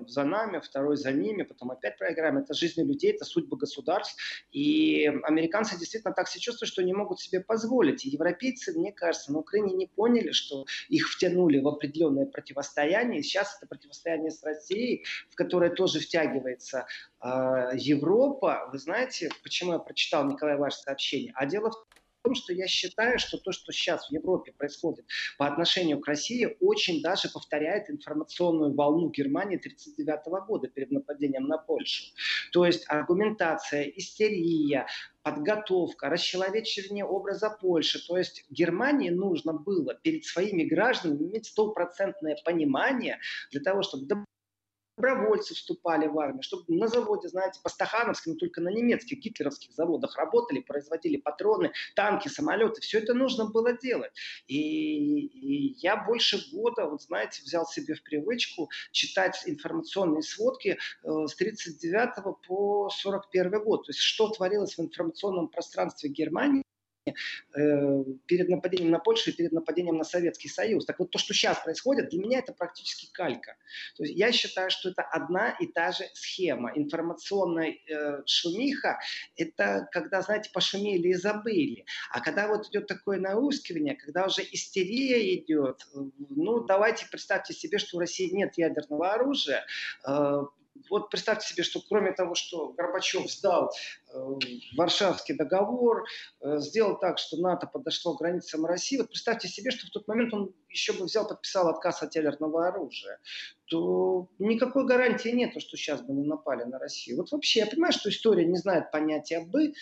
за 0.08 0.24
нами, 0.24 0.60
второй 0.60 0.98
за 0.98 1.12
ними, 1.12 1.44
потом 1.44 1.72
опять 1.72 1.98
проиграем. 1.98 2.38
Это 2.38 2.54
жизни 2.54 2.84
людей, 2.84 3.12
это 3.14 3.26
судьба 3.26 3.58
государств. 3.58 4.18
И 4.52 5.06
американцы 5.24 5.78
действительно 5.78 6.14
так 6.14 6.28
себя 6.28 6.42
чувствуют, 6.42 6.72
что 6.72 6.84
не 6.84 6.94
могут 6.94 7.20
себе 7.20 7.40
позволить. 7.40 8.06
И 8.06 8.10
европейцы, 8.10 8.78
мне 8.78 8.92
кажется, 8.92 9.32
на 9.32 9.40
Украине 9.40 9.74
не 9.74 9.88
поняли, 9.88 10.32
что 10.32 10.66
их 10.90 11.10
втянули 11.10 11.60
в 11.60 11.68
определенное 11.68 12.26
противостояние. 12.26 13.24
Сейчас 13.24 13.58
это 13.58 13.68
противостояние 13.68 14.32
с 14.32 14.44
Россией, 14.44 15.06
в 15.30 15.36
которое 15.36 15.70
тоже 15.70 16.00
втягивается 16.00 16.86
э, 17.22 17.70
Европа. 17.76 18.70
Вы 18.72 18.80
знаете, 18.80 19.30
почему 19.44 19.74
я 19.74 19.80
прочитал, 19.80 20.26
Николай, 20.26 20.58
ваше 20.58 20.78
сообщение? 20.78 21.32
А 21.36 21.46
дело 21.46 21.72
в 21.72 21.97
том, 22.28 22.36
что 22.36 22.52
я 22.52 22.68
считаю, 22.68 23.20
что 23.20 23.38
то, 23.38 23.54
что 23.54 23.72
сейчас 23.72 24.10
в 24.10 24.12
Европе 24.12 24.52
происходит 24.52 25.06
по 25.38 25.48
отношению 25.48 26.00
к 26.02 26.08
России, 26.08 26.58
очень 26.60 27.02
даже 27.02 27.30
повторяет 27.30 27.90
информационную 27.90 28.74
волну 28.74 29.10
Германии 29.10 29.56
1939 29.56 30.46
года 30.46 30.68
перед 30.68 30.92
нападением 30.92 31.48
на 31.48 31.58
Польшу. 31.58 32.04
То 32.52 32.66
есть 32.66 32.84
аргументация, 32.90 33.84
истерия, 33.84 34.88
подготовка, 35.24 36.10
расчеловечивание 36.10 37.06
образа 37.06 37.50
Польши. 37.50 38.06
То 38.06 38.18
есть 38.18 38.46
Германии 38.50 39.10
нужно 39.10 39.54
было 39.54 39.94
перед 39.94 40.26
своими 40.26 40.64
гражданами 40.64 41.24
иметь 41.24 41.46
стопроцентное 41.46 42.38
понимание 42.44 43.20
для 43.52 43.62
того, 43.62 43.84
чтобы 43.84 44.06
добровольцы 44.98 45.54
вступали 45.54 46.08
в 46.08 46.20
армию, 46.20 46.42
чтобы 46.42 46.64
на 46.68 46.88
заводе, 46.88 47.30
знаете, 47.30 47.60
по 47.64 47.70
Стахановским, 47.70 48.38
только 48.38 48.62
на 48.62 48.70
немецких 48.70 49.20
гитлеровских 49.20 49.74
заводах 49.74 50.18
работали, 50.18 50.60
производили 50.60 51.18
патроны, 51.18 51.72
танки, 51.96 52.28
самолеты. 52.28 52.82
Все 52.82 53.00
это 53.00 53.14
нужно 53.14 53.46
было 53.46 53.74
делать. 53.74 54.12
И, 54.48 54.58
и 54.58 55.78
я 55.80 55.96
больше 55.96 56.40
года, 56.52 56.86
вот 56.86 57.02
знаете, 57.04 57.42
взял 57.44 57.66
себе 57.66 57.94
в 57.94 58.04
привычку 58.04 58.70
читать 58.92 59.44
информационные 59.46 60.24
сводки 60.24 60.78
э, 61.04 61.28
с 61.28 61.36
39 61.36 62.38
по 62.48 62.90
41 62.90 63.64
год. 63.64 63.86
То 63.86 63.92
есть 63.92 64.00
что 64.00 64.30
творилось 64.30 64.78
в 64.78 64.82
информационном 64.82 65.48
пространстве 65.48 66.10
Германии 66.10 66.64
перед 67.54 68.50
нападением 68.50 68.92
на 68.92 69.00
Польшу 69.00 69.32
и 69.32 69.34
перед 69.34 69.52
нападением 69.52 69.98
на 69.98 70.04
Советский 70.04 70.50
Союз. 70.50 70.86
Так 70.86 71.00
вот, 71.00 71.12
то, 71.12 71.20
что 71.20 71.34
сейчас 71.34 71.60
происходит, 71.60 72.10
для 72.10 72.20
меня 72.20 72.40
это 72.40 72.54
практически 72.54 73.12
калька. 73.12 73.56
То 73.96 74.04
есть 74.04 74.18
я 74.18 74.32
считаю, 74.32 74.70
что 74.70 74.90
это 74.90 75.02
одна 75.02 75.52
и 75.52 75.68
та 75.68 75.92
же 75.92 76.06
схема. 76.14 76.72
Информационная 76.76 77.76
э, 77.90 78.22
шумиха– 78.26 79.00
это 79.36 79.88
когда, 79.92 80.22
знаете, 80.22 80.50
пошумели 80.54 81.10
и 81.10 81.14
забыли. 81.14 81.86
А 82.12 82.22
когда 82.22 82.48
вот 82.48 82.68
идет 82.70 82.88
такое 82.88 83.20
наускивание, 83.20 83.96
когда 83.96 84.26
уже 84.26 84.42
истерия 84.52 85.36
идет, 85.36 85.88
э, 85.94 86.00
ну, 86.30 86.64
давайте 86.64 87.06
представьте 87.10 87.54
себе, 87.54 87.78
что 87.78 87.98
у 87.98 88.00
России 88.00 88.30
нет 88.34 88.58
ядерного 88.58 89.14
оружия, 89.14 89.66
э, 90.08 90.44
вот 90.90 91.10
представьте 91.10 91.48
себе, 91.48 91.64
что 91.64 91.82
кроме 91.88 92.12
того, 92.12 92.36
что 92.36 92.70
Горбачев 92.70 93.30
сдал 93.32 93.72
э, 94.14 94.18
Варшавский 94.76 95.36
договор, 95.36 96.06
э, 96.42 96.60
сделал 96.60 96.98
так, 96.98 97.18
что 97.18 97.38
НАТО 97.38 97.68
подошло 97.68 98.16
к 98.16 98.20
границам 98.20 98.66
России, 98.66 98.98
вот 98.98 99.08
представьте 99.08 99.48
себе, 99.48 99.72
что 99.72 99.88
в 99.88 99.90
тот 99.90 100.08
момент 100.08 100.34
он 100.34 100.54
еще 100.70 100.94
бы 100.94 101.06
взял, 101.06 101.28
подписал 101.28 101.70
отказ 101.70 102.04
от 102.04 102.16
ядерного 102.16 102.68
оружия, 102.68 103.20
то 103.66 104.30
никакой 104.40 104.86
гарантии 104.86 105.30
нет, 105.30 105.52
что 105.60 105.78
сейчас 105.78 106.02
бы 106.02 106.14
не 106.14 106.26
напали 106.26 106.64
на 106.64 106.80
Россию. 106.80 107.18
Вот 107.18 107.32
вообще, 107.32 107.62
я 107.62 107.68
понимаю, 107.68 107.94
что 107.94 108.10
история 108.10 108.46
не 108.46 108.58
знает 108.58 108.92
понятия 108.92 109.42
«бы», 109.42 109.74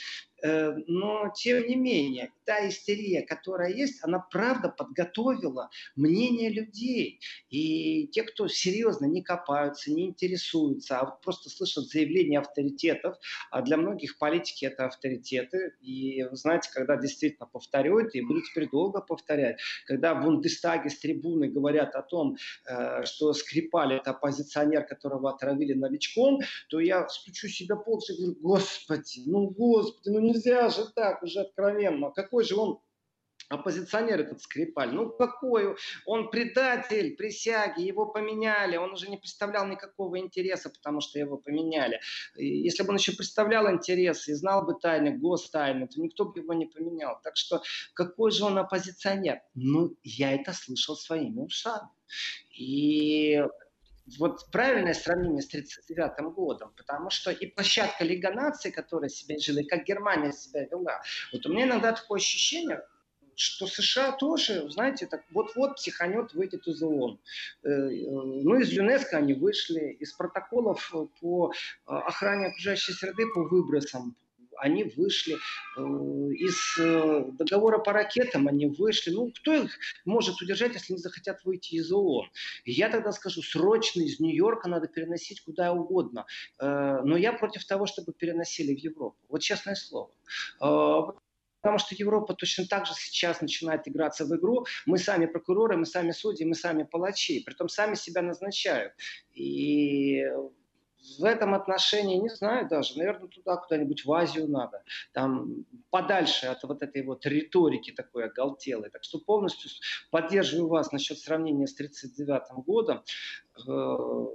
но 0.88 1.32
тем 1.36 1.68
не 1.68 1.76
менее, 1.76 2.32
та 2.46 2.68
истерия, 2.68 3.22
которая 3.24 3.72
есть, 3.72 4.04
она 4.04 4.20
правда 4.20 4.70
подготовила 4.70 5.70
мнение 5.96 6.50
людей. 6.50 7.20
И 7.50 8.08
те, 8.08 8.24
кто 8.24 8.48
серьезно 8.48 9.06
не 9.06 9.24
копаются, 9.24 9.92
не 9.92 10.08
интересуются, 10.08 11.00
а 11.00 11.06
вот 11.06 11.22
просто 11.22 11.50
слышат 11.50 11.86
заявления 11.86 12.40
авторитетов, 12.40 13.18
а 13.52 13.62
для 13.62 13.78
многих 13.78 14.18
политики 14.18 14.66
это 14.66 14.86
авторитеты. 14.86 15.74
И 15.82 16.24
вы 16.24 16.36
знаете, 16.36 16.70
когда 16.74 16.98
действительно 16.98 17.48
повторяют, 17.48 18.14
и 18.16 18.22
будут 18.22 18.46
теперь 18.46 18.70
долго 18.70 19.02
повторять, 19.02 19.60
когда 19.86 20.14
в 20.14 20.24
Бундестаге 20.24 20.90
с 20.90 21.00
трибуны 21.00 21.48
говорят 21.48 21.96
о 21.96 22.02
том, 22.02 22.38
э, 22.68 23.04
что 23.06 23.34
Скрипаль 23.34 23.94
это 23.94 24.12
оппозиционер, 24.12 24.86
которого 24.86 25.32
отравили 25.32 25.74
новичком, 25.74 26.40
то 26.70 26.80
я 26.80 27.08
стучу 27.10 27.48
себя 27.48 27.76
по 27.76 27.96
и 27.96 28.14
говорю, 28.18 28.38
господи, 28.42 29.24
ну 29.26 29.50
господи, 29.50 30.10
ну 30.10 30.20
нельзя 30.36 30.70
же 30.70 30.86
так 30.94 31.24
уже 31.24 31.42
откровенно. 31.42 32.12
Какой 32.12 32.44
же 32.44 32.56
он 32.56 32.80
оппозиционер 33.50 34.22
этот 34.22 34.42
Скрипаль. 34.42 34.92
Ну 34.92 35.10
какой? 35.10 35.76
Он 36.06 36.32
предатель 36.32 37.16
присяги, 37.16 37.84
его 37.84 38.08
поменяли. 38.08 38.78
Он 38.78 38.92
уже 38.94 39.08
не 39.08 39.18
представлял 39.18 39.68
никакого 39.68 40.18
интереса, 40.18 40.70
потому 40.70 41.00
что 41.00 41.20
его 41.20 41.38
поменяли. 41.38 42.00
И 42.36 42.48
если 42.48 42.84
бы 42.84 42.90
он 42.90 42.96
еще 42.96 43.16
представлял 43.16 43.72
интерес 43.72 44.28
и 44.28 44.34
знал 44.34 44.66
бы 44.66 44.74
тайны, 44.80 45.18
гостайны, 45.18 45.88
то 45.88 46.02
никто 46.02 46.26
бы 46.26 46.40
его 46.40 46.54
не 46.54 46.66
поменял. 46.66 47.20
Так 47.24 47.38
что 47.38 47.62
какой 47.94 48.32
же 48.32 48.46
он 48.46 48.58
оппозиционер? 48.58 49.42
Ну, 49.54 49.96
я 50.02 50.34
это 50.34 50.52
слышал 50.54 50.96
своими 50.96 51.42
ушами. 51.42 51.90
И 52.58 53.44
вот 54.18 54.50
правильное 54.52 54.94
сравнение 54.94 55.42
с 55.42 55.48
1939 55.48 56.34
годом, 56.36 56.74
потому 56.78 57.10
что 57.10 57.32
и 57.32 57.48
площадка 57.48 58.04
Лига 58.04 58.32
наций, 58.32 58.72
которая 58.72 59.10
себя 59.10 59.38
жила, 59.40 59.62
и 59.62 59.66
как 59.66 59.86
Германия 59.86 60.32
себя 60.32 60.66
вела. 60.66 61.02
Вот 61.34 61.46
у 61.46 61.50
меня 61.54 61.66
иногда 61.66 61.94
такое 61.94 62.20
ощущение, 62.20 62.82
что 63.36 63.68
США 63.68 64.14
тоже, 64.14 64.70
знаете, 64.70 65.08
так 65.08 65.24
вот-вот 65.32 65.76
психанет 65.76 66.34
выйдет 66.34 66.68
из 66.68 66.82
ООН. 66.82 67.20
Э, 67.64 67.70
э, 67.70 67.90
ну, 68.08 68.56
из 68.60 68.70
ЮНЕСКО 68.70 69.18
они 69.18 69.34
вышли, 69.34 69.98
из 70.00 70.14
протоколов 70.14 70.94
по 71.20 71.52
охране 71.86 72.48
окружающей 72.48 72.94
среды 72.94 73.26
по 73.34 73.44
выбросам 73.44 74.16
они 74.58 74.84
вышли, 74.84 75.36
э, 75.36 75.82
из 75.82 76.78
э, 76.80 77.26
договора 77.34 77.80
по 77.80 77.94
ракетам 77.94 78.48
они 78.48 78.68
вышли. 78.68 79.12
Ну, 79.12 79.32
кто 79.32 79.54
их 79.54 79.78
может 80.06 80.42
удержать, 80.42 80.74
если 80.74 80.94
не 80.94 81.00
захотят 81.00 81.44
выйти 81.44 81.76
из 81.76 81.92
ООН? 81.92 82.30
Я 82.66 82.90
тогда 82.90 83.12
скажу, 83.12 83.42
срочно 83.42 84.02
из 84.02 84.20
Нью-Йорка 84.20 84.70
надо 84.70 84.88
переносить 84.88 85.42
куда 85.42 85.74
угодно. 85.74 86.26
Э, 86.60 87.02
но 87.04 87.18
я 87.18 87.34
против 87.34 87.66
того, 87.66 87.86
чтобы 87.86 88.14
переносили 88.14 88.76
в 88.76 88.80
Европу. 88.80 89.18
Вот 89.30 89.42
честное 89.42 89.76
слово. 89.76 90.12
Потому 91.66 91.80
что 91.80 91.96
Европа 91.96 92.36
точно 92.36 92.68
так 92.68 92.86
же 92.86 92.94
сейчас 92.94 93.42
начинает 93.42 93.88
играться 93.88 94.26
в 94.26 94.36
игру. 94.36 94.68
Мы 94.86 95.00
сами 95.00 95.26
прокуроры, 95.26 95.78
мы 95.78 95.88
сами 95.88 96.12
судьи, 96.12 96.46
мы 96.46 96.54
сами 96.54 96.84
палачи. 96.84 97.42
Притом 97.44 97.70
сами 97.70 97.96
себя 97.96 98.22
назначают. 98.22 98.94
И 99.34 100.22
в 101.20 101.24
этом 101.24 101.54
отношении, 101.54 102.18
не 102.18 102.30
знаю 102.30 102.68
даже, 102.68 102.98
наверное, 102.98 103.28
туда 103.28 103.58
куда-нибудь 103.58 104.06
в 104.06 104.12
Азию 104.12 104.48
надо, 104.48 104.84
там 105.14 105.66
подальше 105.90 106.48
от 106.48 106.64
вот 106.64 106.82
этой 106.82 107.04
вот 107.04 107.26
риторики 107.26 107.92
такой 107.92 108.26
оголтелой. 108.26 108.90
Так 108.90 109.04
что 109.04 109.20
полностью 109.20 109.70
поддерживаю 110.12 110.68
вас 110.68 110.92
насчет 110.92 111.20
сравнения 111.20 111.68
с 111.68 111.74
1939 111.74 112.66
годом. 112.66 113.04
Э, 113.68 114.26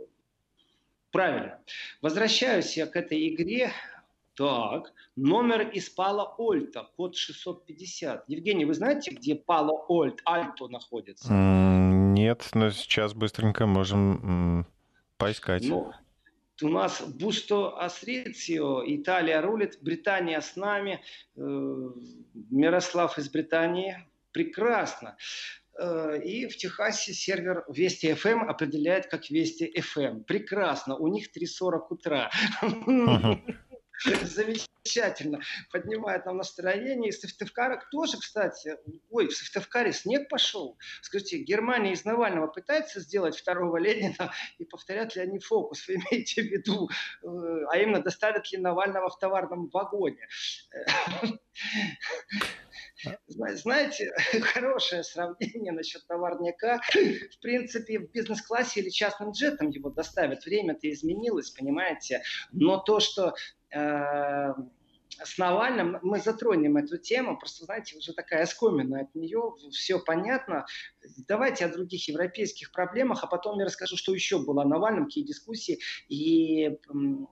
правильно. 1.11 1.61
Возвращаюсь 2.00 2.76
я 2.76 2.87
к 2.87 2.96
этой 2.96 3.35
игре. 3.35 3.72
Так, 4.37 4.92
номер 5.16 5.68
из 5.68 5.90
Пала 5.90 6.35
Ольта, 6.38 6.88
код 6.96 7.14
650. 7.14 8.24
Евгений, 8.26 8.64
вы 8.64 8.72
знаете, 8.72 9.11
где 9.11 9.35
Пало 9.35 9.85
Ольт, 9.88 10.22
Альто 10.24 10.68
находится? 10.68 11.30
Нет, 11.30 12.48
но 12.54 12.70
сейчас 12.70 13.12
быстренько 13.12 13.66
можем 13.66 14.66
поискать. 15.18 15.64
Ну, 15.68 15.92
у 16.62 16.68
нас 16.68 17.03
Бусто 17.03 17.77
Асрицио, 17.79 18.83
Италия 18.87 19.40
рулит, 19.40 19.79
Британия 19.83 20.40
с 20.40 20.57
нами, 20.57 21.01
э, 21.37 21.40
Мирослав 22.51 23.18
из 23.18 23.29
Британии, 23.31 23.96
прекрасно. 24.33 25.16
Э, 25.79 26.20
и 26.23 26.46
в 26.46 26.57
Техасе 26.57 27.12
сервер 27.12 27.64
Вести 27.68 28.11
FM 28.11 28.46
определяет 28.46 29.07
как 29.07 29.31
Вести 29.31 29.73
FM. 29.77 30.25
Прекрасно, 30.25 30.96
у 30.96 31.09
них 31.09 31.29
3.40 31.37 31.87
утра. 31.90 32.31
Замечательно. 34.22 35.40
Поднимает 35.70 36.26
нам 36.26 36.38
настроение. 36.38 37.10
И 37.10 37.12
в 37.12 37.16
Сыктывкарах 37.16 37.90
тоже, 37.90 38.18
кстати, 38.18 38.76
ой, 39.10 39.28
в 39.28 39.32
Сыктывкаре 39.32 39.92
снег 39.92 40.28
пошел. 40.28 40.78
Скажите, 41.02 41.38
Германия 41.38 41.92
из 41.92 42.04
Навального 42.04 42.46
пытается 42.46 43.00
сделать 43.00 43.36
второго 43.36 43.76
Ленина, 43.76 44.32
и 44.58 44.64
повторят 44.64 45.16
ли 45.16 45.22
они 45.22 45.38
фокус, 45.38 45.86
вы 45.88 45.94
имеете 45.96 46.42
в 46.42 46.46
виду, 46.46 46.88
э, 47.22 47.26
а 47.70 47.78
именно 47.78 48.02
доставят 48.02 48.50
ли 48.52 48.58
Навального 48.58 49.08
в 49.10 49.18
товарном 49.18 49.68
вагоне. 49.68 50.26
Знаете, 53.26 54.12
хорошее 54.42 55.02
сравнение 55.02 55.72
насчет 55.72 56.06
товарняка. 56.06 56.80
В 56.92 57.40
принципе, 57.40 57.98
в 57.98 58.10
бизнес-классе 58.10 58.80
или 58.80 58.90
частным 58.90 59.30
джетом 59.32 59.70
его 59.70 59.90
доставят. 59.90 60.44
Время-то 60.44 60.90
изменилось, 60.90 61.50
понимаете. 61.50 62.22
Но 62.52 62.78
то, 62.78 63.00
что 63.00 63.34
Э, 63.72 64.52
с 65.23 65.38
Навальным 65.38 65.99
мы 66.03 66.20
затронем 66.20 66.77
эту 66.77 66.99
тему, 66.99 67.38
просто, 67.38 67.64
знаете, 67.64 67.96
уже 67.96 68.12
такая 68.12 68.42
оскомина 68.42 69.01
от 69.01 69.14
нее, 69.14 69.55
все 69.73 69.99
понятно. 69.99 70.66
Давайте 71.29 71.64
о 71.64 71.68
других 71.68 72.09
европейских 72.09 72.73
проблемах, 72.73 73.25
а 73.25 73.27
потом 73.27 73.59
я 73.59 73.66
расскажу, 73.66 73.96
что 73.96 74.14
еще 74.14 74.38
было 74.38 74.62
о 74.62 74.66
Навальном, 74.66 75.07
какие 75.07 75.25
дискуссии, 75.25 75.79
и 76.09 76.79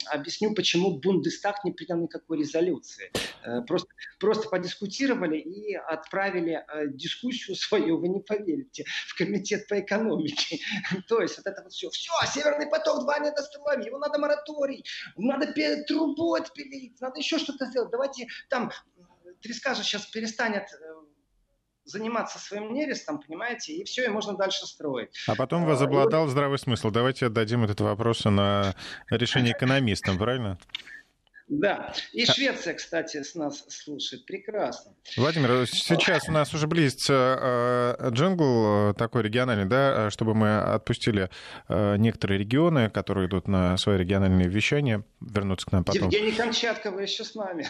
объясню, 0.07 0.55
почему 0.55 0.99
Бундестаг 0.99 1.65
не 1.65 1.73
принял 1.73 2.01
никакой 2.01 2.39
резолюции. 2.39 3.11
Э, 3.45 3.63
просто, 3.63 3.89
просто 4.19 4.49
подискутировали 4.49 5.39
и 5.39 5.75
отправили 5.75 6.65
э, 6.73 6.89
дискуссию 6.89 7.57
свою, 7.57 7.99
вы 7.99 8.09
не 8.09 8.21
поверите, 8.21 8.85
в 9.07 9.17
комитет 9.17 9.67
по 9.69 9.79
экономике. 9.81 10.59
То 11.09 11.21
есть 11.21 11.37
вот 11.39 11.47
это 11.47 11.63
вот 11.63 11.73
все. 11.73 11.91
Все, 11.91 12.13
Северный 12.33 12.69
поток 12.69 13.03
2 13.05 13.19
не 13.21 13.31
достроим, 13.31 13.81
его 13.81 13.99
надо 13.99 14.19
мораторий, 14.19 14.85
надо 15.17 15.53
трубу 15.87 16.35
отпилить, 16.35 17.01
надо 17.01 17.19
еще 17.19 17.39
что-то 17.39 17.68
сделать. 17.69 17.91
Давайте 17.91 18.27
там 18.49 18.71
треска 19.41 19.75
же 19.75 19.83
сейчас 19.83 20.07
перестанет 20.07 20.65
э, 20.73 20.77
заниматься 21.85 22.39
своим 22.39 22.73
нерестом, 22.73 23.21
понимаете, 23.21 23.73
и 23.75 23.85
все, 23.85 24.05
и 24.05 24.09
можно 24.09 24.37
дальше 24.37 24.67
строить. 24.67 25.11
А 25.27 25.35
потом 25.35 25.65
возобладал 25.65 26.25
вот... 26.25 26.31
здравый 26.31 26.59
смысл. 26.59 26.91
Давайте 26.91 27.27
отдадим 27.27 27.65
этот 27.65 27.81
вопрос 27.81 28.25
на 28.25 28.75
решение 29.11 29.53
экономистам, 29.53 30.19
правильно? 30.19 30.59
Да. 31.49 31.95
И 32.13 32.27
Швеция, 32.27 32.75
кстати, 32.75 33.23
с 33.23 33.35
нас 33.35 33.65
слушает. 33.69 34.27
Прекрасно. 34.27 34.93
Владимир, 35.17 35.67
сейчас 35.67 36.29
у 36.29 36.33
нас 36.33 36.53
уже 36.53 36.67
близится 36.67 37.97
э, 38.01 38.11
джингл 38.11 38.91
э, 38.91 38.95
такой 38.95 39.23
региональный, 39.23 39.65
да, 39.65 40.11
чтобы 40.11 40.35
мы 40.35 40.59
отпустили 40.59 41.31
э, 41.69 41.97
некоторые 41.97 42.39
регионы, 42.39 42.91
которые 42.91 43.29
идут 43.29 43.49
на 43.49 43.77
свои 43.79 43.97
региональные 43.97 44.49
вещания, 44.49 45.05
вернуться 45.21 45.67
к 45.67 45.73
нам 45.73 45.85
потом. 45.85 46.03
Евгений 46.03 46.33
Камчатка, 46.33 46.91
вы 46.91 47.03
еще 47.03 47.25
с 47.25 47.35
нами. 47.35 47.67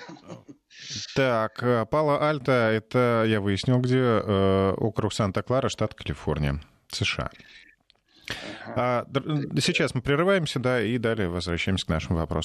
Так, 1.14 1.88
Пала 1.90 2.28
Альта, 2.28 2.52
это 2.52 3.24
я 3.26 3.40
выяснил, 3.40 3.78
где 3.78 4.02
округ 4.76 5.12
Санта-Клара, 5.12 5.68
штат 5.68 5.94
Калифорния, 5.94 6.60
США. 6.90 7.30
Ага. 8.66 8.74
А, 8.76 9.06
сейчас 9.60 9.94
мы 9.94 10.02
прерываемся, 10.02 10.58
да, 10.58 10.82
и 10.82 10.98
далее 10.98 11.28
возвращаемся 11.28 11.86
к 11.86 11.88
нашим 11.88 12.16
вопросам. 12.16 12.36